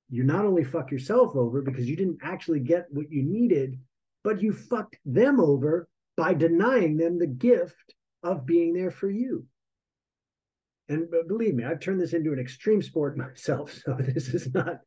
[0.10, 3.80] you not only fuck yourself over because you didn't actually get what you needed
[4.24, 9.46] but you fucked them over by denying them the gift of being there for you
[10.94, 14.78] and believe me i've turned this into an extreme sport myself so this is not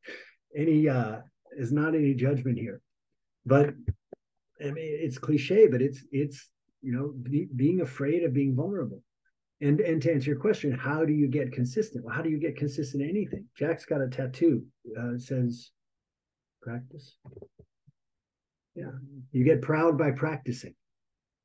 [0.57, 1.17] any uh
[1.57, 2.81] is not any judgment here.
[3.45, 3.75] But
[4.61, 6.49] i mean it's cliche but it's it's
[6.81, 9.03] you know be, being afraid of being vulnerable.
[9.61, 12.05] And and to answer your question how do you get consistent?
[12.05, 13.47] Well how do you get consistent in anything?
[13.57, 14.65] Jack's got a tattoo
[14.99, 15.71] uh, says
[16.63, 17.17] practice.
[18.75, 18.93] Yeah
[19.33, 20.75] you get proud by practicing.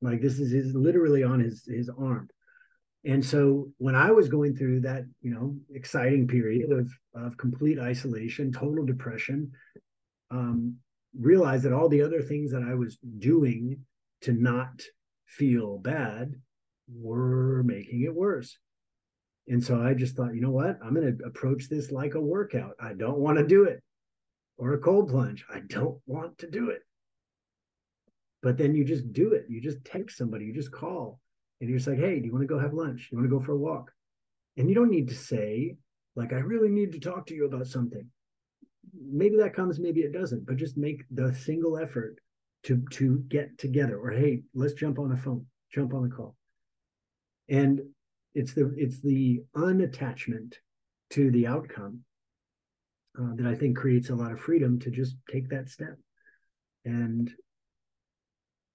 [0.01, 2.29] Like this is his literally on his his arm
[3.05, 7.79] and so when i was going through that you know exciting period of of complete
[7.79, 9.51] isolation total depression
[10.29, 10.75] um
[11.19, 13.77] realized that all the other things that i was doing
[14.21, 14.81] to not
[15.25, 16.35] feel bad
[16.93, 18.57] were making it worse.
[19.47, 20.77] And so I just thought, you know what?
[20.83, 22.75] I'm going to approach this like a workout.
[22.79, 23.81] I don't want to do it.
[24.57, 25.45] Or a cold plunge.
[25.51, 26.81] I don't want to do it.
[28.43, 29.45] But then you just do it.
[29.49, 31.19] You just text somebody, you just call,
[31.61, 33.07] and you're just like, hey, do you want to go have lunch?
[33.11, 33.91] You want to go for a walk?
[34.57, 35.77] And you don't need to say,
[36.15, 38.05] like, I really need to talk to you about something.
[38.93, 42.17] Maybe that comes, maybe it doesn't, but just make the single effort
[42.63, 43.97] to to get together.
[43.97, 46.35] Or hey, let's jump on a phone, jump on a call
[47.51, 47.81] and
[48.33, 50.53] it's the it's the unattachment
[51.11, 51.99] to the outcome
[53.19, 55.97] uh, that I think creates a lot of freedom to just take that step,
[56.85, 57.29] and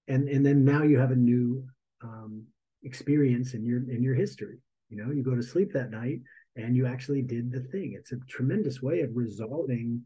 [0.06, 1.64] and and then now you have a new
[2.02, 2.44] um,
[2.86, 4.58] experience in your in your history.
[4.88, 6.20] You know, you go to sleep that night
[6.54, 7.94] and you actually did the thing.
[7.98, 10.02] It's a tremendous way of resolving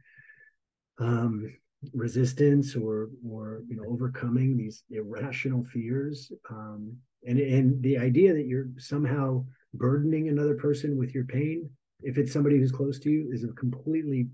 [0.98, 1.52] um,
[1.94, 6.94] resistance or or you know overcoming these irrational fears um,
[7.26, 9.42] and and the idea that you're somehow
[9.74, 11.68] burdening another person with your pain
[12.02, 14.28] if it's somebody who's close to you is a completely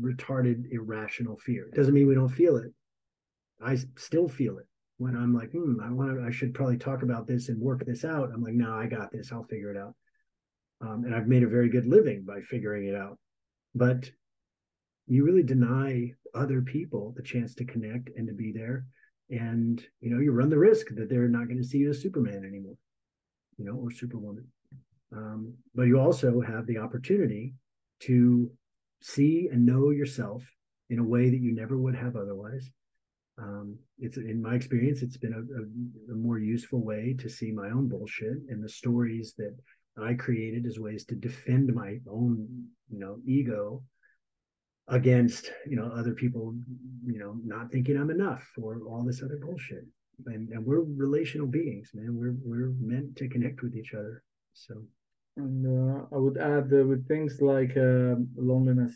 [0.00, 2.72] retarded irrational fear it doesn't mean we don't feel it
[3.60, 4.66] i still feel it
[4.98, 7.84] when i'm like hmm i want to i should probably talk about this and work
[7.84, 9.30] this out i'm like no i got this.
[9.32, 9.94] I'll figure it out.
[10.80, 13.18] Um, and i've made a very good living by figuring it out.
[13.74, 14.10] But
[15.06, 18.86] you really deny other people the chance to connect and to be there.
[19.30, 22.00] And you know you run the risk that they're not going to see you as
[22.00, 22.76] superman anymore
[23.58, 24.46] you know or superwoman.
[25.12, 27.54] Um, but you also have the opportunity
[28.00, 28.50] to
[29.00, 30.42] see and know yourself
[30.90, 32.70] in a way that you never would have otherwise
[33.38, 37.52] um, it's in my experience it's been a, a, a, more useful way to see
[37.52, 39.54] my own bullshit and the stories that
[40.02, 42.48] i created as ways to defend my own
[42.90, 43.82] you know ego
[44.88, 46.54] against you know other people
[47.04, 49.84] you know not thinking i'm enough or all this other bullshit.
[50.26, 52.16] And, and we're relational beings man.
[52.16, 54.22] We're we're meant to connect with each other
[54.54, 54.74] so.
[55.36, 58.94] And uh, i would add uh, with things like uh, loneliness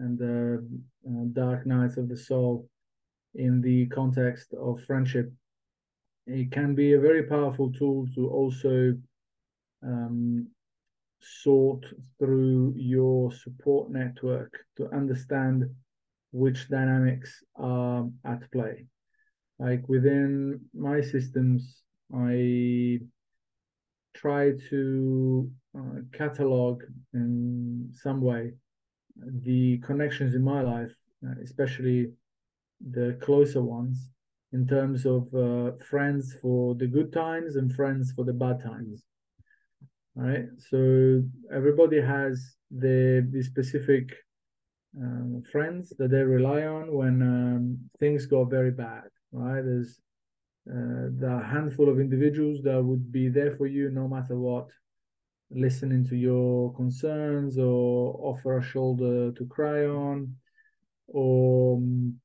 [0.00, 0.66] and the
[1.06, 2.68] uh, dark nights of the soul
[3.34, 5.32] in the context of friendship
[6.26, 8.94] it can be a very powerful tool to also
[9.82, 10.46] um,
[11.20, 11.84] sort
[12.18, 15.64] through your support network to understand
[16.32, 18.86] which dynamics are at play.
[19.58, 21.82] Like within my systems,
[22.14, 23.00] I
[24.14, 28.52] try to uh, catalog in some way
[29.44, 30.92] the connections in my life,
[31.26, 32.12] uh, especially
[32.80, 34.10] the closer ones,
[34.52, 39.04] in terms of uh, friends for the good times and friends for the bad times
[40.14, 40.46] right?
[40.70, 44.12] So everybody has the the specific
[45.00, 49.62] um, friends that they rely on when um, things go very bad, right?
[49.62, 50.00] There's
[50.68, 54.68] uh, the handful of individuals that would be there for you no matter what,
[55.50, 60.34] listening to your concerns or offer a shoulder to cry on,
[61.06, 62.20] or um,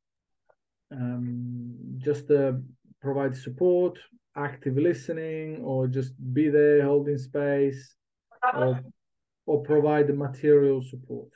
[1.98, 2.54] just uh,
[3.02, 3.98] provide support
[4.38, 7.96] active listening or just be there holding space
[8.54, 8.80] or,
[9.46, 11.30] or provide the material support.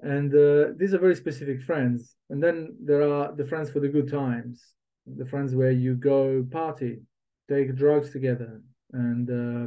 [0.00, 2.16] And uh, these are very specific friends.
[2.30, 4.74] And then there are the friends for the good times
[5.06, 7.00] the friends where you go party
[7.48, 9.66] take drugs together and, uh,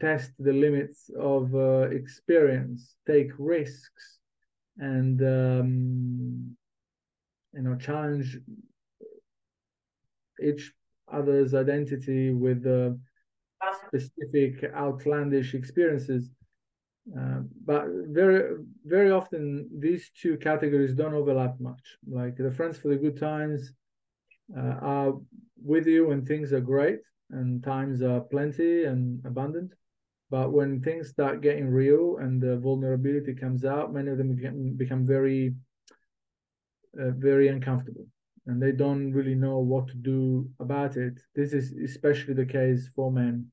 [0.00, 4.18] test the limits of uh, experience take risks
[4.78, 6.56] and um,
[7.52, 8.38] you know challenge
[10.42, 10.72] each
[11.12, 12.90] other's identity with uh,
[13.86, 16.30] specific outlandish experiences.
[17.18, 21.98] Uh, but very very often these two categories don't overlap much.
[22.06, 23.72] Like the friends for the good times
[24.56, 25.14] uh, are
[25.64, 27.00] with you when things are great
[27.30, 29.72] and times are plenty and abundant.
[30.32, 34.34] But when things start getting real and the vulnerability comes out, many of them
[34.78, 35.54] become, very,
[36.98, 38.06] uh, very uncomfortable
[38.46, 41.20] and they don't really know what to do about it.
[41.34, 43.52] This is especially the case for men,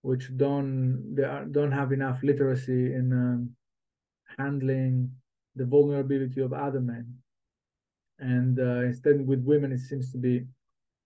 [0.00, 3.50] which don't they are, don't have enough literacy in um,
[4.38, 5.10] handling
[5.54, 7.06] the vulnerability of other men.
[8.18, 10.46] And uh, instead, with women, it seems to be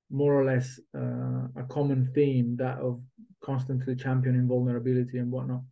[0.09, 3.01] more or less uh, a common theme that of
[3.43, 5.63] constantly championing vulnerability and whatnot.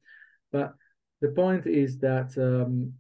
[0.53, 0.75] But
[1.21, 2.93] the point is that um,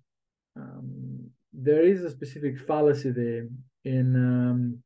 [0.56, 3.48] um, there is a specific fallacy there
[3.84, 4.78] in um,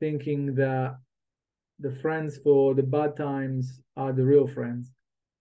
[0.00, 0.96] thinking that
[1.80, 4.92] the friends for the bad times are the real friends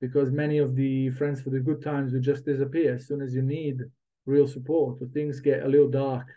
[0.01, 3.33] because many of the friends for the good times will just disappear as soon as
[3.33, 3.79] you need
[4.25, 6.27] real support or things get a little dark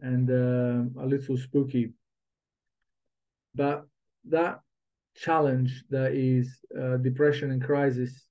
[0.00, 1.92] and uh, a little spooky
[3.54, 3.84] but
[4.28, 4.60] that
[5.16, 8.26] challenge that is uh, depression and crisis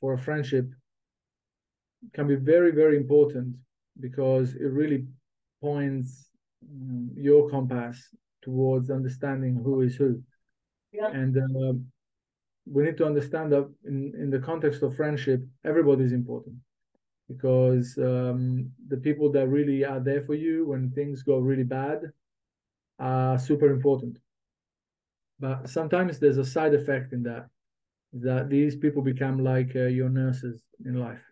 [0.00, 0.66] for a friendship
[2.14, 3.54] can be very very important
[3.98, 5.06] because it really
[5.60, 6.30] points
[6.62, 10.22] um, your compass towards understanding who is who.
[10.92, 11.08] Yeah.
[11.08, 11.74] And uh,
[12.66, 16.56] we need to understand that in, in the context of friendship, everybody is important
[17.28, 22.00] because um, the people that really are there for you when things go really bad
[22.98, 24.18] are super important.
[25.40, 27.46] But sometimes there's a side effect in that,
[28.12, 31.22] that these people become like uh, your nurses in life.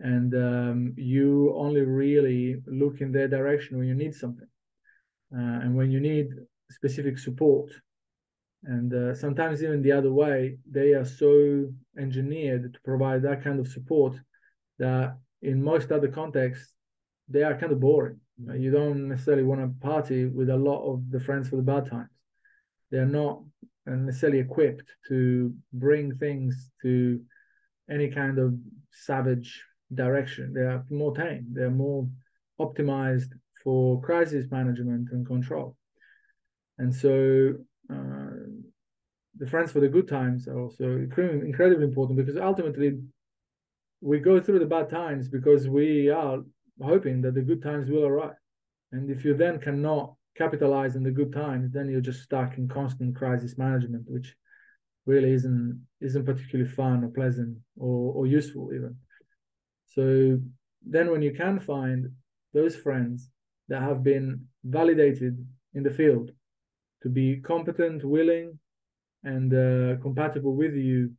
[0.00, 4.48] And um, you only really look in their direction when you need something
[5.36, 6.28] uh, and when you need
[6.70, 7.70] specific support.
[8.64, 11.68] And uh, sometimes even the other way they are so
[11.98, 14.14] engineered to provide that kind of support
[14.78, 16.72] that in most other contexts
[17.28, 18.18] they are kind of boring.
[18.54, 21.90] You don't necessarily want to party with a lot of the friends for the bad
[21.90, 22.08] times
[22.90, 23.42] they're not
[23.86, 27.20] necessarily equipped to bring things to
[27.90, 28.54] any kind of
[28.92, 29.62] savage
[29.94, 30.52] direction.
[30.52, 31.46] They are more tame.
[31.52, 32.08] They're more
[32.60, 33.32] optimized
[33.64, 35.76] for crisis management and control.
[36.78, 37.54] And so
[37.92, 38.30] uh,
[39.36, 43.00] the friends for the good times are also incredibly important because ultimately
[44.00, 46.38] we go through the bad times because we are
[46.82, 48.36] hoping that the good times will arrive.
[48.92, 52.68] And if you then cannot capitalize on the good times, then you're just stuck in
[52.68, 54.34] constant crisis management, which
[55.06, 58.96] really isn't isn't particularly fun or pleasant or, or useful even.
[59.86, 60.38] So
[60.86, 62.10] then when you can find
[62.54, 63.28] those friends
[63.68, 66.30] that have been validated in the field
[67.02, 68.58] to be competent, willing,
[69.24, 71.12] and uh, compatible with you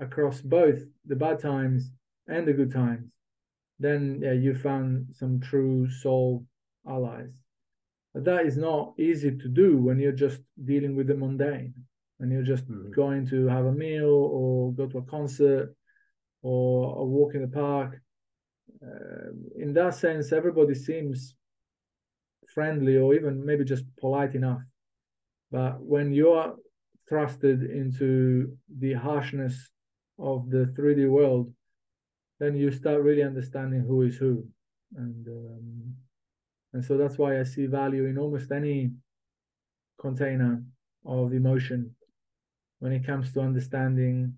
[0.00, 1.90] across both the bad times
[2.26, 3.10] and the good times,
[3.78, 6.44] then yeah, you found some true soul
[6.88, 7.43] allies.
[8.14, 11.74] But that is not easy to do when you're just dealing with the mundane,
[12.18, 12.92] when you're just mm-hmm.
[12.92, 15.74] going to have a meal or go to a concert
[16.42, 18.00] or a walk in the park
[18.82, 21.34] uh, in that sense, everybody seems
[22.52, 24.62] friendly or even maybe just polite enough.
[25.50, 26.54] But when you're
[27.10, 29.70] thrusted into the harshness
[30.18, 31.52] of the 3D world,
[32.40, 34.46] then you start really understanding who is who,
[34.96, 35.94] and um,
[36.74, 38.90] and so that's why I see value in almost any
[40.00, 40.62] container
[41.06, 41.94] of emotion
[42.80, 44.34] when it comes to understanding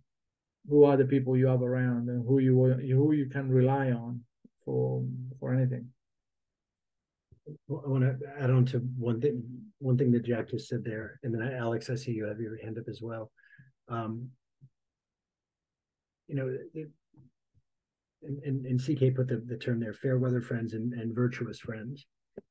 [0.69, 2.55] who are the people you have around and who you
[2.95, 4.21] who you can rely on
[4.65, 5.03] for
[5.41, 5.89] for anything.
[7.49, 9.43] I want to add on to one thing
[9.79, 12.63] one thing that Jack just said there, and then Alex, I see you have your
[12.63, 13.31] hand up as well.
[13.89, 14.29] Um,
[16.27, 16.89] you know, it,
[18.23, 21.61] and, and, and CK put the, the term there, fair weather friends and, and virtuous
[21.61, 22.05] friends.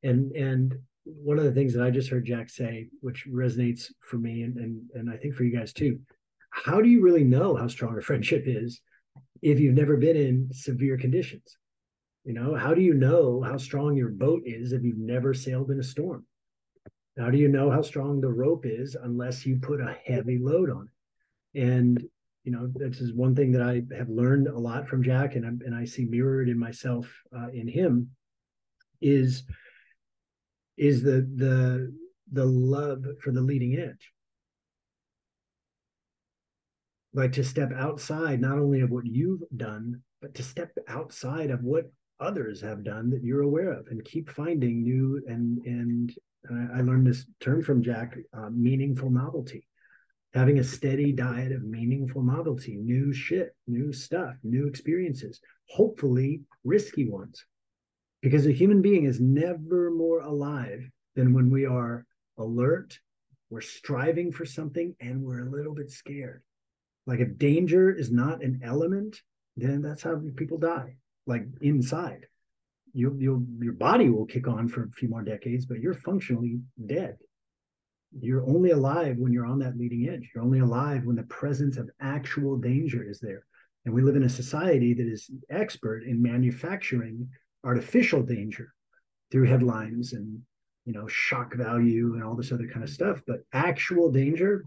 [0.04, 4.18] And and one of the things that I just heard Jack say, which resonates for
[4.18, 6.00] me and, and, and I think for you guys too,
[6.50, 8.82] how do you really know how strong a friendship is
[9.42, 11.58] if you've never been in severe conditions?
[12.24, 15.70] You know, how do you know how strong your boat is if you've never sailed
[15.70, 16.26] in a storm?
[17.20, 20.72] How do you know how strong the rope is unless you put a heavy load
[20.72, 20.90] on
[21.54, 21.62] it?
[21.62, 22.04] And
[22.44, 25.46] you know, this is one thing that I have learned a lot from Jack, and
[25.46, 28.12] I, and I see mirrored in myself uh, in him
[29.02, 29.44] is
[30.78, 31.94] is the the
[32.32, 34.12] the love for the leading edge
[37.14, 41.64] like to step outside not only of what you've done but to step outside of
[41.64, 46.16] what others have done that you're aware of and keep finding new and and
[46.50, 49.68] I learned this term from Jack, uh, meaningful novelty.
[50.34, 57.10] Having a steady diet of meaningful novelty, new shit, new stuff, new experiences, hopefully risky
[57.10, 57.46] ones.
[58.26, 62.06] Because a human being is never more alive than when we are
[62.40, 63.00] alert,
[63.52, 66.42] we're striving for something, and we're a little bit scared.
[67.06, 69.22] Like if danger is not an element,
[69.56, 70.98] then that's how people die,
[71.28, 72.26] like inside
[72.96, 76.62] you you your body will kick on for a few more decades, but you're functionally
[76.86, 77.18] dead.
[78.18, 80.32] You're only alive when you're on that leading edge.
[80.34, 83.46] You're only alive when the presence of actual danger is there.
[83.84, 87.28] And we live in a society that is expert in manufacturing
[87.66, 88.74] artificial danger
[89.32, 90.40] through headlines and
[90.86, 93.22] you know shock value and all this other kind of stuff.
[93.26, 94.66] But actual danger,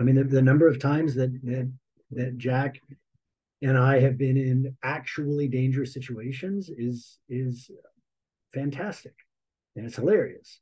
[0.00, 1.70] I mean, the, the number of times that that
[2.12, 2.80] that Jack
[3.62, 7.70] and I have been in actually dangerous situations is is
[8.54, 9.14] fantastic
[9.76, 10.60] and it's hilarious.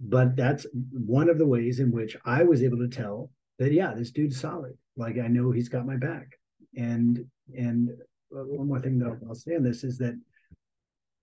[0.00, 3.94] But that's one of the ways in which I was able to tell that yeah,
[3.94, 4.76] this dude's solid.
[4.96, 6.28] Like I know he's got my back.
[6.76, 7.24] And
[7.56, 7.90] and
[8.34, 10.18] uh, one more thing that I'll say on this is that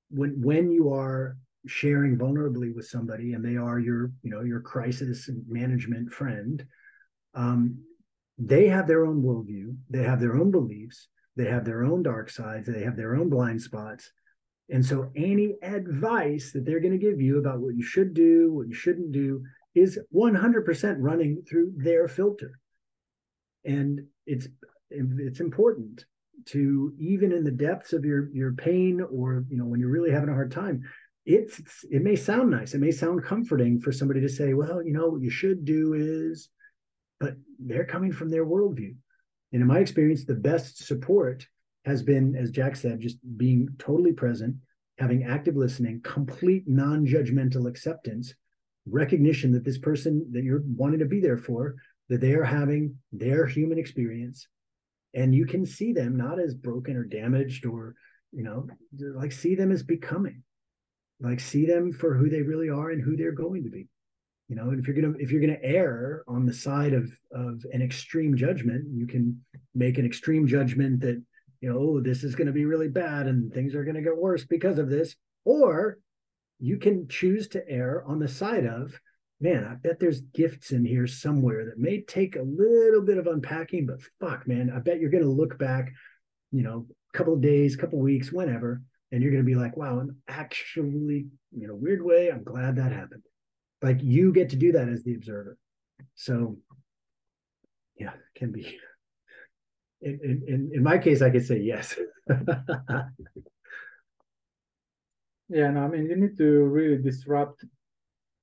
[0.10, 1.38] when when you are
[1.68, 6.66] sharing vulnerably with somebody and they are your you know your crisis management friend
[7.36, 7.80] um,
[8.40, 12.30] they have their own worldview, they have their own beliefs, they have their own dark
[12.30, 14.12] sides, they have their own blind spots.
[14.70, 18.54] And so, any advice that they're going to give you about what you should do,
[18.54, 19.44] what you shouldn't do,
[19.76, 22.60] is 100% running through their filter.
[23.66, 24.48] And it's
[24.90, 26.06] it's important
[26.48, 30.12] to even in the depths of your your pain, or you know when you're really
[30.12, 30.84] having a hard time,
[31.26, 34.94] it's it may sound nice, it may sound comforting for somebody to say, well, you
[34.94, 36.50] know what you should do is
[37.20, 38.96] but they're coming from their worldview.
[39.52, 41.46] And in my experience, the best support
[41.86, 44.56] has been, as Jack said, just being totally present,
[44.98, 48.34] having active listening, complete non judgmental acceptance,
[48.86, 51.76] recognition that this person that you're wanting to be there for,
[52.10, 54.48] that they are having their human experience.
[55.14, 57.96] And you can see them not as broken or damaged or,
[58.32, 58.68] you know,
[59.16, 60.44] like see them as becoming,
[61.20, 63.88] like see them for who they really are and who they're going to be.
[64.50, 67.64] You know and if you're gonna if you're gonna err on the side of of
[67.72, 69.40] an extreme judgment you can
[69.76, 71.22] make an extreme judgment that
[71.62, 74.44] you know oh, this is to be really bad and things are to get worse
[74.46, 75.16] because of this.
[75.46, 76.00] Or
[76.60, 79.00] you can choose to err on the side of
[79.42, 83.28] man i bet there's gifts in here somewhere that may take a little bit of
[83.28, 85.92] unpacking but fuck man i bet you're going to look back
[86.52, 88.82] you know a couple of days couple of weeks whenever
[89.12, 91.28] and you're going to be like wow i'm actually
[91.60, 93.24] in a weird way i'm glad that happened.
[93.82, 95.58] Like you get to do that as the observer.
[96.16, 96.58] So
[97.98, 98.78] yeah it can be
[100.02, 101.96] in, in, in my case i could say yes.
[105.52, 107.66] Yeah no i mean you need to really disrupt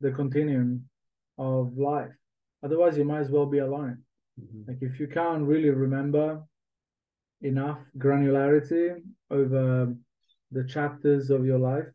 [0.00, 0.84] the continuum
[1.38, 2.14] of life
[2.64, 3.98] otherwise you might as well be alone
[4.40, 4.62] mm-hmm.
[4.68, 6.42] like if you can't really remember
[7.42, 8.94] enough granularity
[9.30, 9.94] over
[10.52, 11.88] the chapters of your life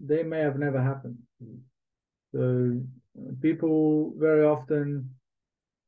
[0.00, 1.58] they may have never happened mm-hmm.
[2.36, 2.80] So
[3.40, 5.08] people very often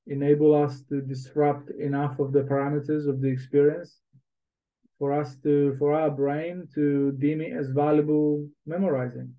[0.07, 4.01] enable us to disrupt enough of the parameters of the experience
[4.99, 9.35] for us to for our brain to deem it as valuable memorizing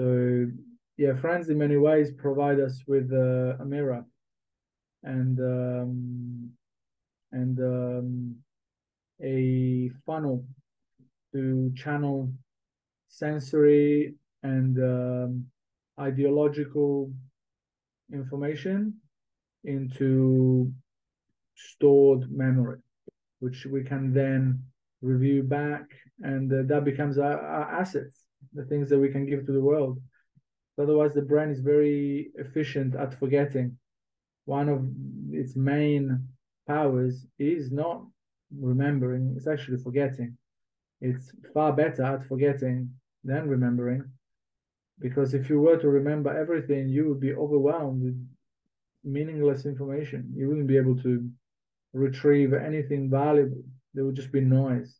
[0.00, 0.46] so
[0.96, 4.04] yeah friends in many ways provide us with uh, a mirror.
[5.02, 6.50] And um,
[7.32, 8.36] and um,
[9.22, 10.44] a funnel
[11.32, 12.32] to channel
[13.08, 15.46] sensory and um,
[15.98, 17.12] ideological
[18.12, 18.94] information
[19.64, 20.72] into
[21.56, 22.78] stored memory,
[23.40, 24.62] which we can then
[25.02, 25.84] review back,
[26.22, 28.19] and uh, that becomes our, our, assets,
[28.52, 30.00] the things that we can give to the world.
[30.78, 33.76] Otherwise, the brain is very efficient at forgetting.
[34.46, 34.86] One of
[35.32, 36.26] its main
[36.66, 38.04] powers is not
[38.58, 40.36] remembering, it's actually forgetting.
[41.00, 42.90] It's far better at forgetting
[43.24, 44.04] than remembering
[45.00, 48.28] because if you were to remember everything, you would be overwhelmed with
[49.02, 50.32] meaningless information.
[50.36, 51.28] You wouldn't be able to
[51.94, 53.64] retrieve anything valuable.
[53.94, 54.94] There would just be noise.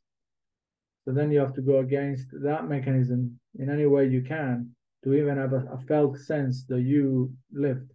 [1.10, 4.70] Then you have to go against that mechanism in any way you can
[5.04, 7.90] to even have a, a felt sense that you lived.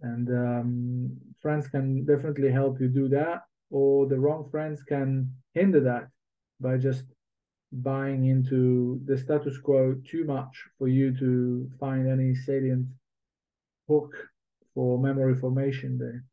[0.00, 5.80] And um, friends can definitely help you do that, or the wrong friends can hinder
[5.80, 6.08] that
[6.60, 7.04] by just
[7.72, 12.86] buying into the status quo too much for you to find any salient
[13.88, 14.14] hook
[14.74, 16.24] for memory formation there.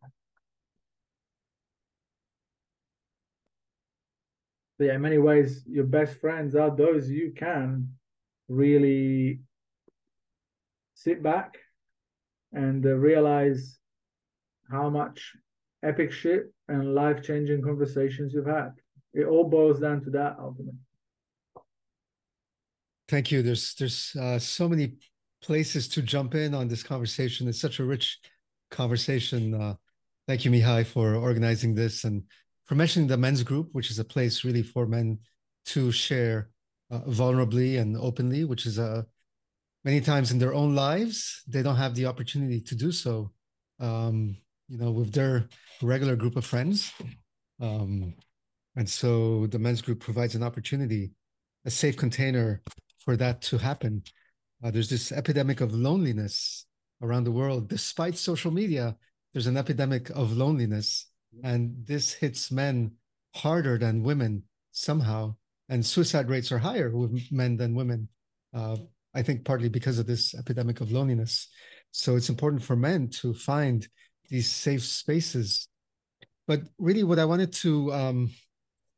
[4.89, 7.89] In many ways, your best friends are those you can
[8.47, 9.39] really
[10.95, 11.57] sit back
[12.51, 13.77] and uh, realize
[14.71, 15.33] how much
[15.83, 18.71] epic shit and life changing conversations you've had.
[19.13, 20.79] It all boils down to that ultimately.
[23.07, 23.43] Thank you.
[23.43, 24.95] There's there's uh, so many
[25.41, 27.47] places to jump in on this conversation.
[27.47, 28.19] It's such a rich
[28.71, 29.53] conversation.
[29.53, 29.75] Uh,
[30.27, 32.23] thank you, Mihai, for organizing this and
[32.65, 35.19] for mentioning the men's group, which is a place really for men
[35.65, 36.49] to share
[36.91, 39.01] uh, vulnerably and openly, which is a uh,
[39.83, 43.31] many times in their own lives they don't have the opportunity to do so.
[43.79, 44.37] Um,
[44.67, 45.47] you know, with their
[45.81, 46.91] regular group of friends.
[47.59, 48.15] Um,
[48.75, 51.11] and so the men's group provides an opportunity,
[51.65, 52.61] a safe container
[52.99, 54.03] for that to happen.
[54.63, 56.65] Uh, there's this epidemic of loneliness
[57.01, 57.67] around the world.
[57.67, 58.95] Despite social media,
[59.33, 61.05] there's an epidemic of loneliness.
[61.43, 62.93] And this hits men
[63.35, 65.35] harder than women somehow.
[65.69, 68.09] And suicide rates are higher with men than women.
[68.53, 68.77] Uh,
[69.15, 71.47] I think partly because of this epidemic of loneliness.
[71.91, 73.87] So it's important for men to find
[74.29, 75.67] these safe spaces.
[76.47, 78.31] But really, what I wanted to um,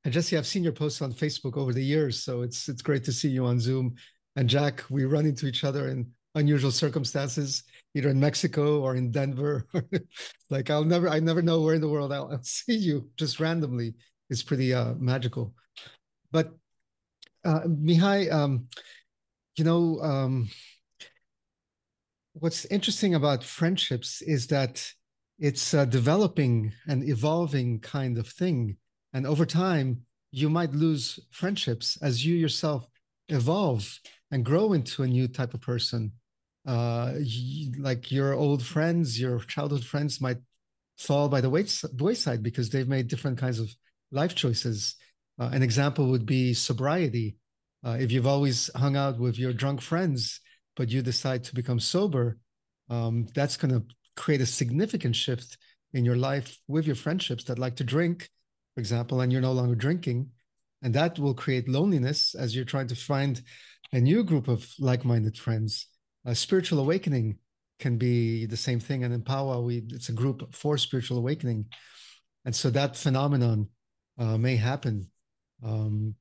[0.05, 3.03] and Jesse, I've seen your posts on Facebook over the years, so it's it's great
[3.05, 3.95] to see you on Zoom.
[4.35, 7.63] And Jack, we run into each other in unusual circumstances,
[7.95, 9.65] either in Mexico or in Denver.
[10.49, 13.39] like I'll never, I never know where in the world I'll, I'll see you just
[13.39, 13.95] randomly.
[14.29, 15.53] It's pretty uh, magical.
[16.31, 16.51] But
[17.43, 18.67] uh, Mihai, um,
[19.57, 20.49] you know, um,
[22.33, 24.91] what's interesting about friendships is that
[25.39, 28.77] it's a developing and evolving kind of thing
[29.15, 32.85] and over time, you might lose friendships as you yourself
[33.29, 33.97] evolve
[34.29, 36.11] and grow into a new type of person.
[36.65, 37.13] Uh,
[37.77, 40.37] like your old friends, your childhood friends might
[40.97, 43.73] fall by the wayside because they've made different kinds of
[44.11, 44.95] life choices.
[45.39, 47.37] Uh, an example would be sobriety.
[47.85, 50.39] Uh, if you've always hung out with your drunk friends,
[50.75, 52.37] but you decide to become sober,
[52.89, 53.83] um, that's going to
[54.15, 55.57] create a significant shift
[55.93, 58.29] in your life with your friendships that like to drink
[58.75, 60.29] for example, and you're no longer drinking.
[60.81, 63.41] And that will create loneliness as you're trying to find
[63.93, 65.87] a new group of like minded friends.
[66.25, 67.37] A spiritual awakening
[67.79, 69.03] can be the same thing.
[69.03, 71.65] And in Power, we, it's a group for spiritual awakening.
[72.45, 73.69] And so that phenomenon
[74.17, 75.09] uh, may happen.
[75.63, 76.15] Um,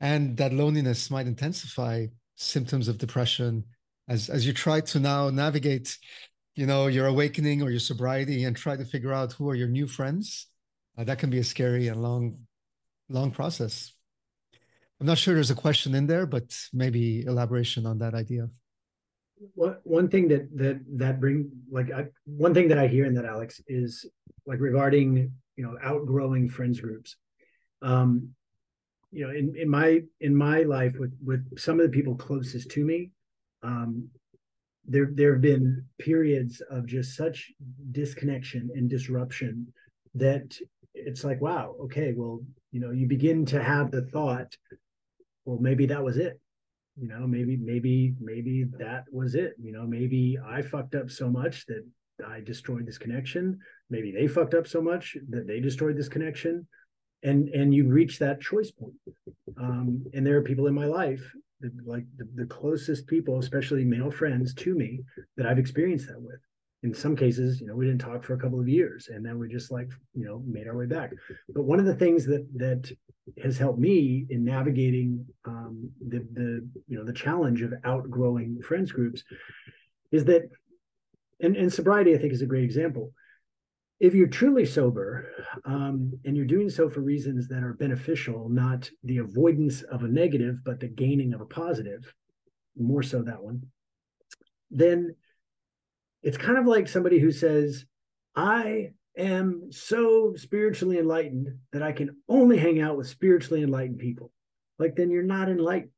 [0.00, 2.06] and that loneliness might intensify
[2.36, 3.64] symptoms of depression
[4.08, 5.96] as, as you try to now navigate
[6.56, 9.68] you know your awakening or your sobriety and try to figure out who are your
[9.68, 10.48] new friends
[11.00, 12.38] uh, that can be a scary and long,
[13.08, 13.92] long process.
[15.00, 18.48] I'm not sure there's a question in there, but maybe elaboration on that idea.
[19.54, 23.24] One thing that that that bring like I, one thing that I hear in that
[23.24, 24.04] Alex is
[24.46, 27.16] like regarding you know outgrowing friends groups.
[27.82, 28.30] Um,
[29.12, 32.70] you know, in in my in my life with with some of the people closest
[32.72, 33.10] to me,
[33.62, 34.08] um,
[34.86, 37.50] there there have been periods of just such
[37.92, 39.72] disconnection and disruption
[40.14, 40.56] that
[40.94, 42.40] it's like, wow, okay, well,
[42.72, 44.56] you know, you begin to have the thought,
[45.44, 46.40] well, maybe that was it.
[47.00, 49.54] You know, maybe, maybe, maybe that was it.
[49.58, 51.84] You know, maybe I fucked up so much that
[52.26, 53.58] I destroyed this connection.
[53.88, 56.66] Maybe they fucked up so much that they destroyed this connection.
[57.22, 58.94] And and you reach that choice point.
[59.56, 61.22] Um, and there are people in my life,
[61.60, 65.00] that, like the, the closest people, especially male friends to me,
[65.36, 66.40] that I've experienced that with
[66.82, 69.38] in some cases, you know, we didn't talk for a couple of years and then
[69.38, 71.12] we just like, you know, made our way back.
[71.48, 72.90] But one of the things that that
[73.42, 78.92] has helped me in navigating um, the the you know the challenge of outgrowing friends
[78.92, 79.22] groups
[80.10, 80.50] is that
[81.40, 83.12] and, and sobriety, I think, is a great example.
[83.98, 85.30] If you're truly sober
[85.64, 90.08] um, and you're doing so for reasons that are beneficial, not the avoidance of a
[90.08, 92.12] negative, but the gaining of a positive,
[92.78, 93.62] more so that one,
[94.70, 95.14] then
[96.22, 97.84] it's kind of like somebody who says,
[98.36, 104.32] I am so spiritually enlightened that I can only hang out with spiritually enlightened people.
[104.78, 105.90] Like, then you're not enlightened.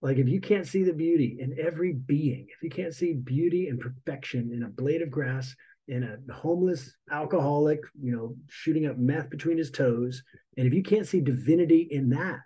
[0.00, 3.68] Like, if you can't see the beauty in every being, if you can't see beauty
[3.68, 5.54] and perfection in a blade of grass,
[5.88, 10.22] in a homeless alcoholic, you know, shooting up meth between his toes,
[10.56, 12.40] and if you can't see divinity in that,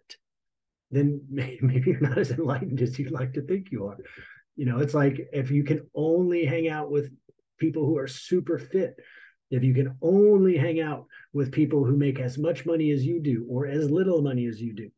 [0.91, 3.97] then maybe you're not as enlightened as you'd like to think you are.
[4.57, 7.11] You know, it's like if you can only hang out with
[7.59, 8.97] people who are super fit,
[9.51, 13.21] if you can only hang out with people who make as much money as you
[13.21, 14.91] do or as little money as you do,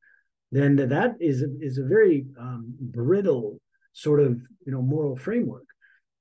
[0.53, 3.61] then that is a, is a very um, brittle
[3.93, 5.67] sort of you know moral framework.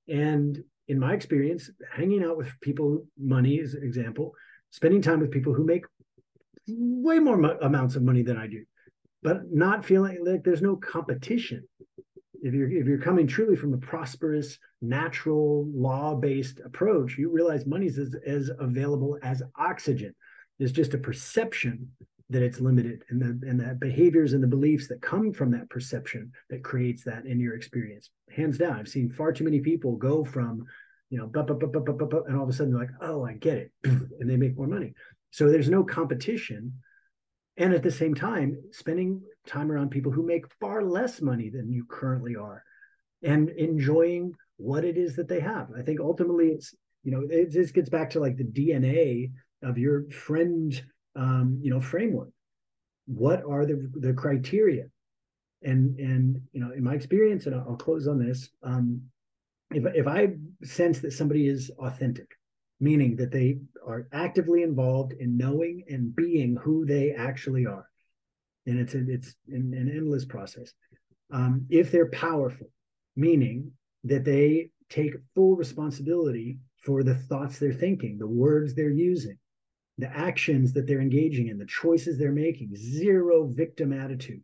[0.09, 4.33] And in my experience, hanging out with people, money is an example,
[4.71, 5.85] spending time with people who make
[6.67, 8.63] way more mo- amounts of money than I do,
[9.21, 11.67] but not feeling like there's no competition
[12.43, 17.87] if you're if you're coming truly from a prosperous, natural, law-based approach, you realize money
[17.87, 20.13] is as, available as oxygen.
[20.59, 21.89] There's just a perception
[22.29, 25.69] that it's limited, and the and the behaviors and the beliefs that come from that
[25.69, 28.09] perception that creates that in your experience.
[28.35, 30.65] Hands down, I've seen far too many people go from,
[31.09, 33.25] you know, bup, bup, bup, bup, bup, and all of a sudden they're like, oh,
[33.25, 34.93] I get it, and they make more money.
[35.31, 36.73] So there's no competition
[37.57, 41.71] and at the same time spending time around people who make far less money than
[41.71, 42.63] you currently are
[43.23, 45.69] and enjoying what it is that they have.
[45.77, 49.31] I think ultimately it's you know it just gets back to like the dna
[49.63, 50.81] of your friend
[51.15, 52.29] um, you know framework.
[53.05, 54.85] What are the the criteria?
[55.63, 59.01] And and you know in my experience and i'll, I'll close on this um,
[59.71, 60.29] if if i
[60.63, 62.27] sense that somebody is authentic
[62.79, 67.87] meaning that they are actively involved in knowing and being who they actually are.
[68.65, 70.73] And it's a, it's an, an endless process.
[71.31, 72.69] Um, if they're powerful,
[73.15, 73.71] meaning
[74.03, 79.37] that they take full responsibility for the thoughts they're thinking, the words they're using,
[79.97, 84.43] the actions that they're engaging in, the choices they're making, zero victim attitude,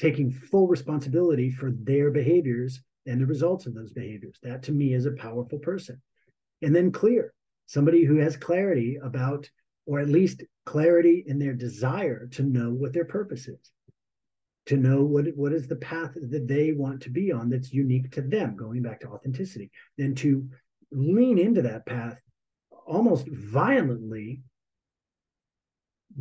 [0.00, 4.38] taking full responsibility for their behaviors and the results of those behaviors.
[4.42, 6.00] That to me is a powerful person.
[6.62, 7.34] And then clear,
[7.66, 9.48] somebody who has clarity about,
[9.86, 13.72] or at least clarity in their desire to know what their purpose is,
[14.66, 18.10] to know what, what is the path that they want to be on that's unique
[18.12, 20.48] to them, going back to authenticity, then to
[20.90, 22.20] lean into that path
[22.86, 24.42] almost violently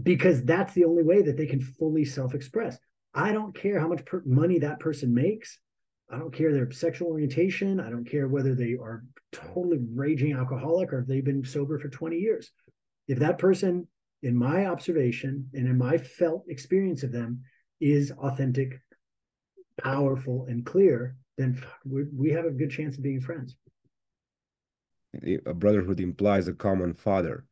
[0.01, 2.77] because that's the only way that they can fully self-express.
[3.13, 5.57] I don't care how much per- money that person makes.
[6.09, 7.79] I don't care their sexual orientation.
[7.79, 11.89] I don't care whether they are totally raging alcoholic or if they've been sober for
[11.89, 12.51] 20 years.
[13.07, 13.87] If that person,
[14.23, 17.41] in my observation and in my felt experience of them,
[17.81, 18.79] is authentic,
[19.83, 23.55] powerful, and clear, then we, we have a good chance of being friends.
[25.45, 27.45] A brotherhood implies a common father.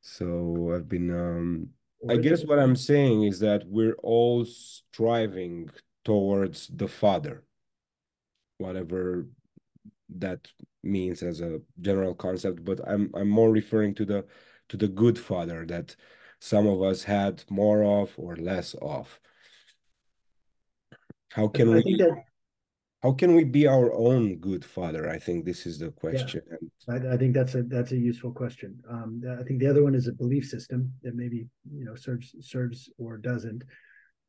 [0.00, 1.68] So I've been, um,
[2.08, 5.70] I guess what I'm saying is that we're all striving
[6.04, 7.44] towards the father,
[8.58, 9.26] whatever
[10.16, 10.48] that
[10.82, 12.64] means as a general concept.
[12.64, 14.26] But I'm I'm more referring to the
[14.68, 15.96] to the good father that
[16.40, 19.20] some of us had more of or less of.
[21.32, 22.24] How can we that,
[23.02, 25.08] how can we be our own good father?
[25.08, 26.42] I think this is the question.
[26.88, 28.80] Yeah, I, I, think that's a that's a useful question.
[28.90, 32.34] Um, I think the other one is a belief system that maybe you know serves
[32.40, 33.62] serves or doesn't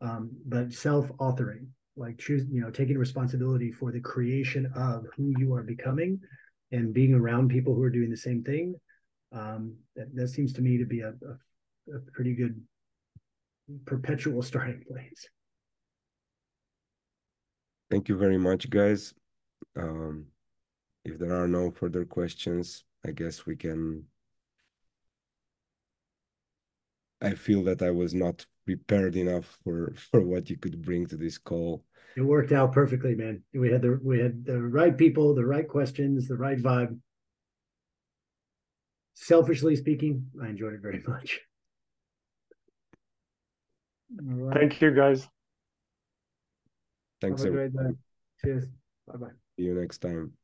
[0.01, 5.53] um, but self-authoring like choose you know taking responsibility for the creation of who you
[5.53, 6.19] are becoming
[6.71, 8.75] and being around people who are doing the same thing.
[9.31, 12.59] Um, that, that seems to me to be a, a, a pretty good
[13.85, 15.27] perpetual starting place.
[17.91, 19.13] Thank you very much guys.
[19.75, 20.27] Um,
[21.05, 24.03] if there are no further questions i guess we can
[27.21, 28.45] i feel that i was not
[28.75, 31.83] prepared enough for for what you could bring to this call.
[32.15, 33.43] It worked out perfectly, man.
[33.53, 36.97] We had the we had the right people, the right questions, the right vibe.
[39.15, 41.39] Selfishly speaking, I enjoyed it very much.
[44.21, 44.57] Right.
[44.57, 45.27] Thank you, guys.
[47.21, 47.43] Thanks.
[47.43, 47.95] Have a great day.
[48.43, 48.65] Cheers.
[49.07, 49.31] Bye bye.
[49.57, 50.38] See you next time.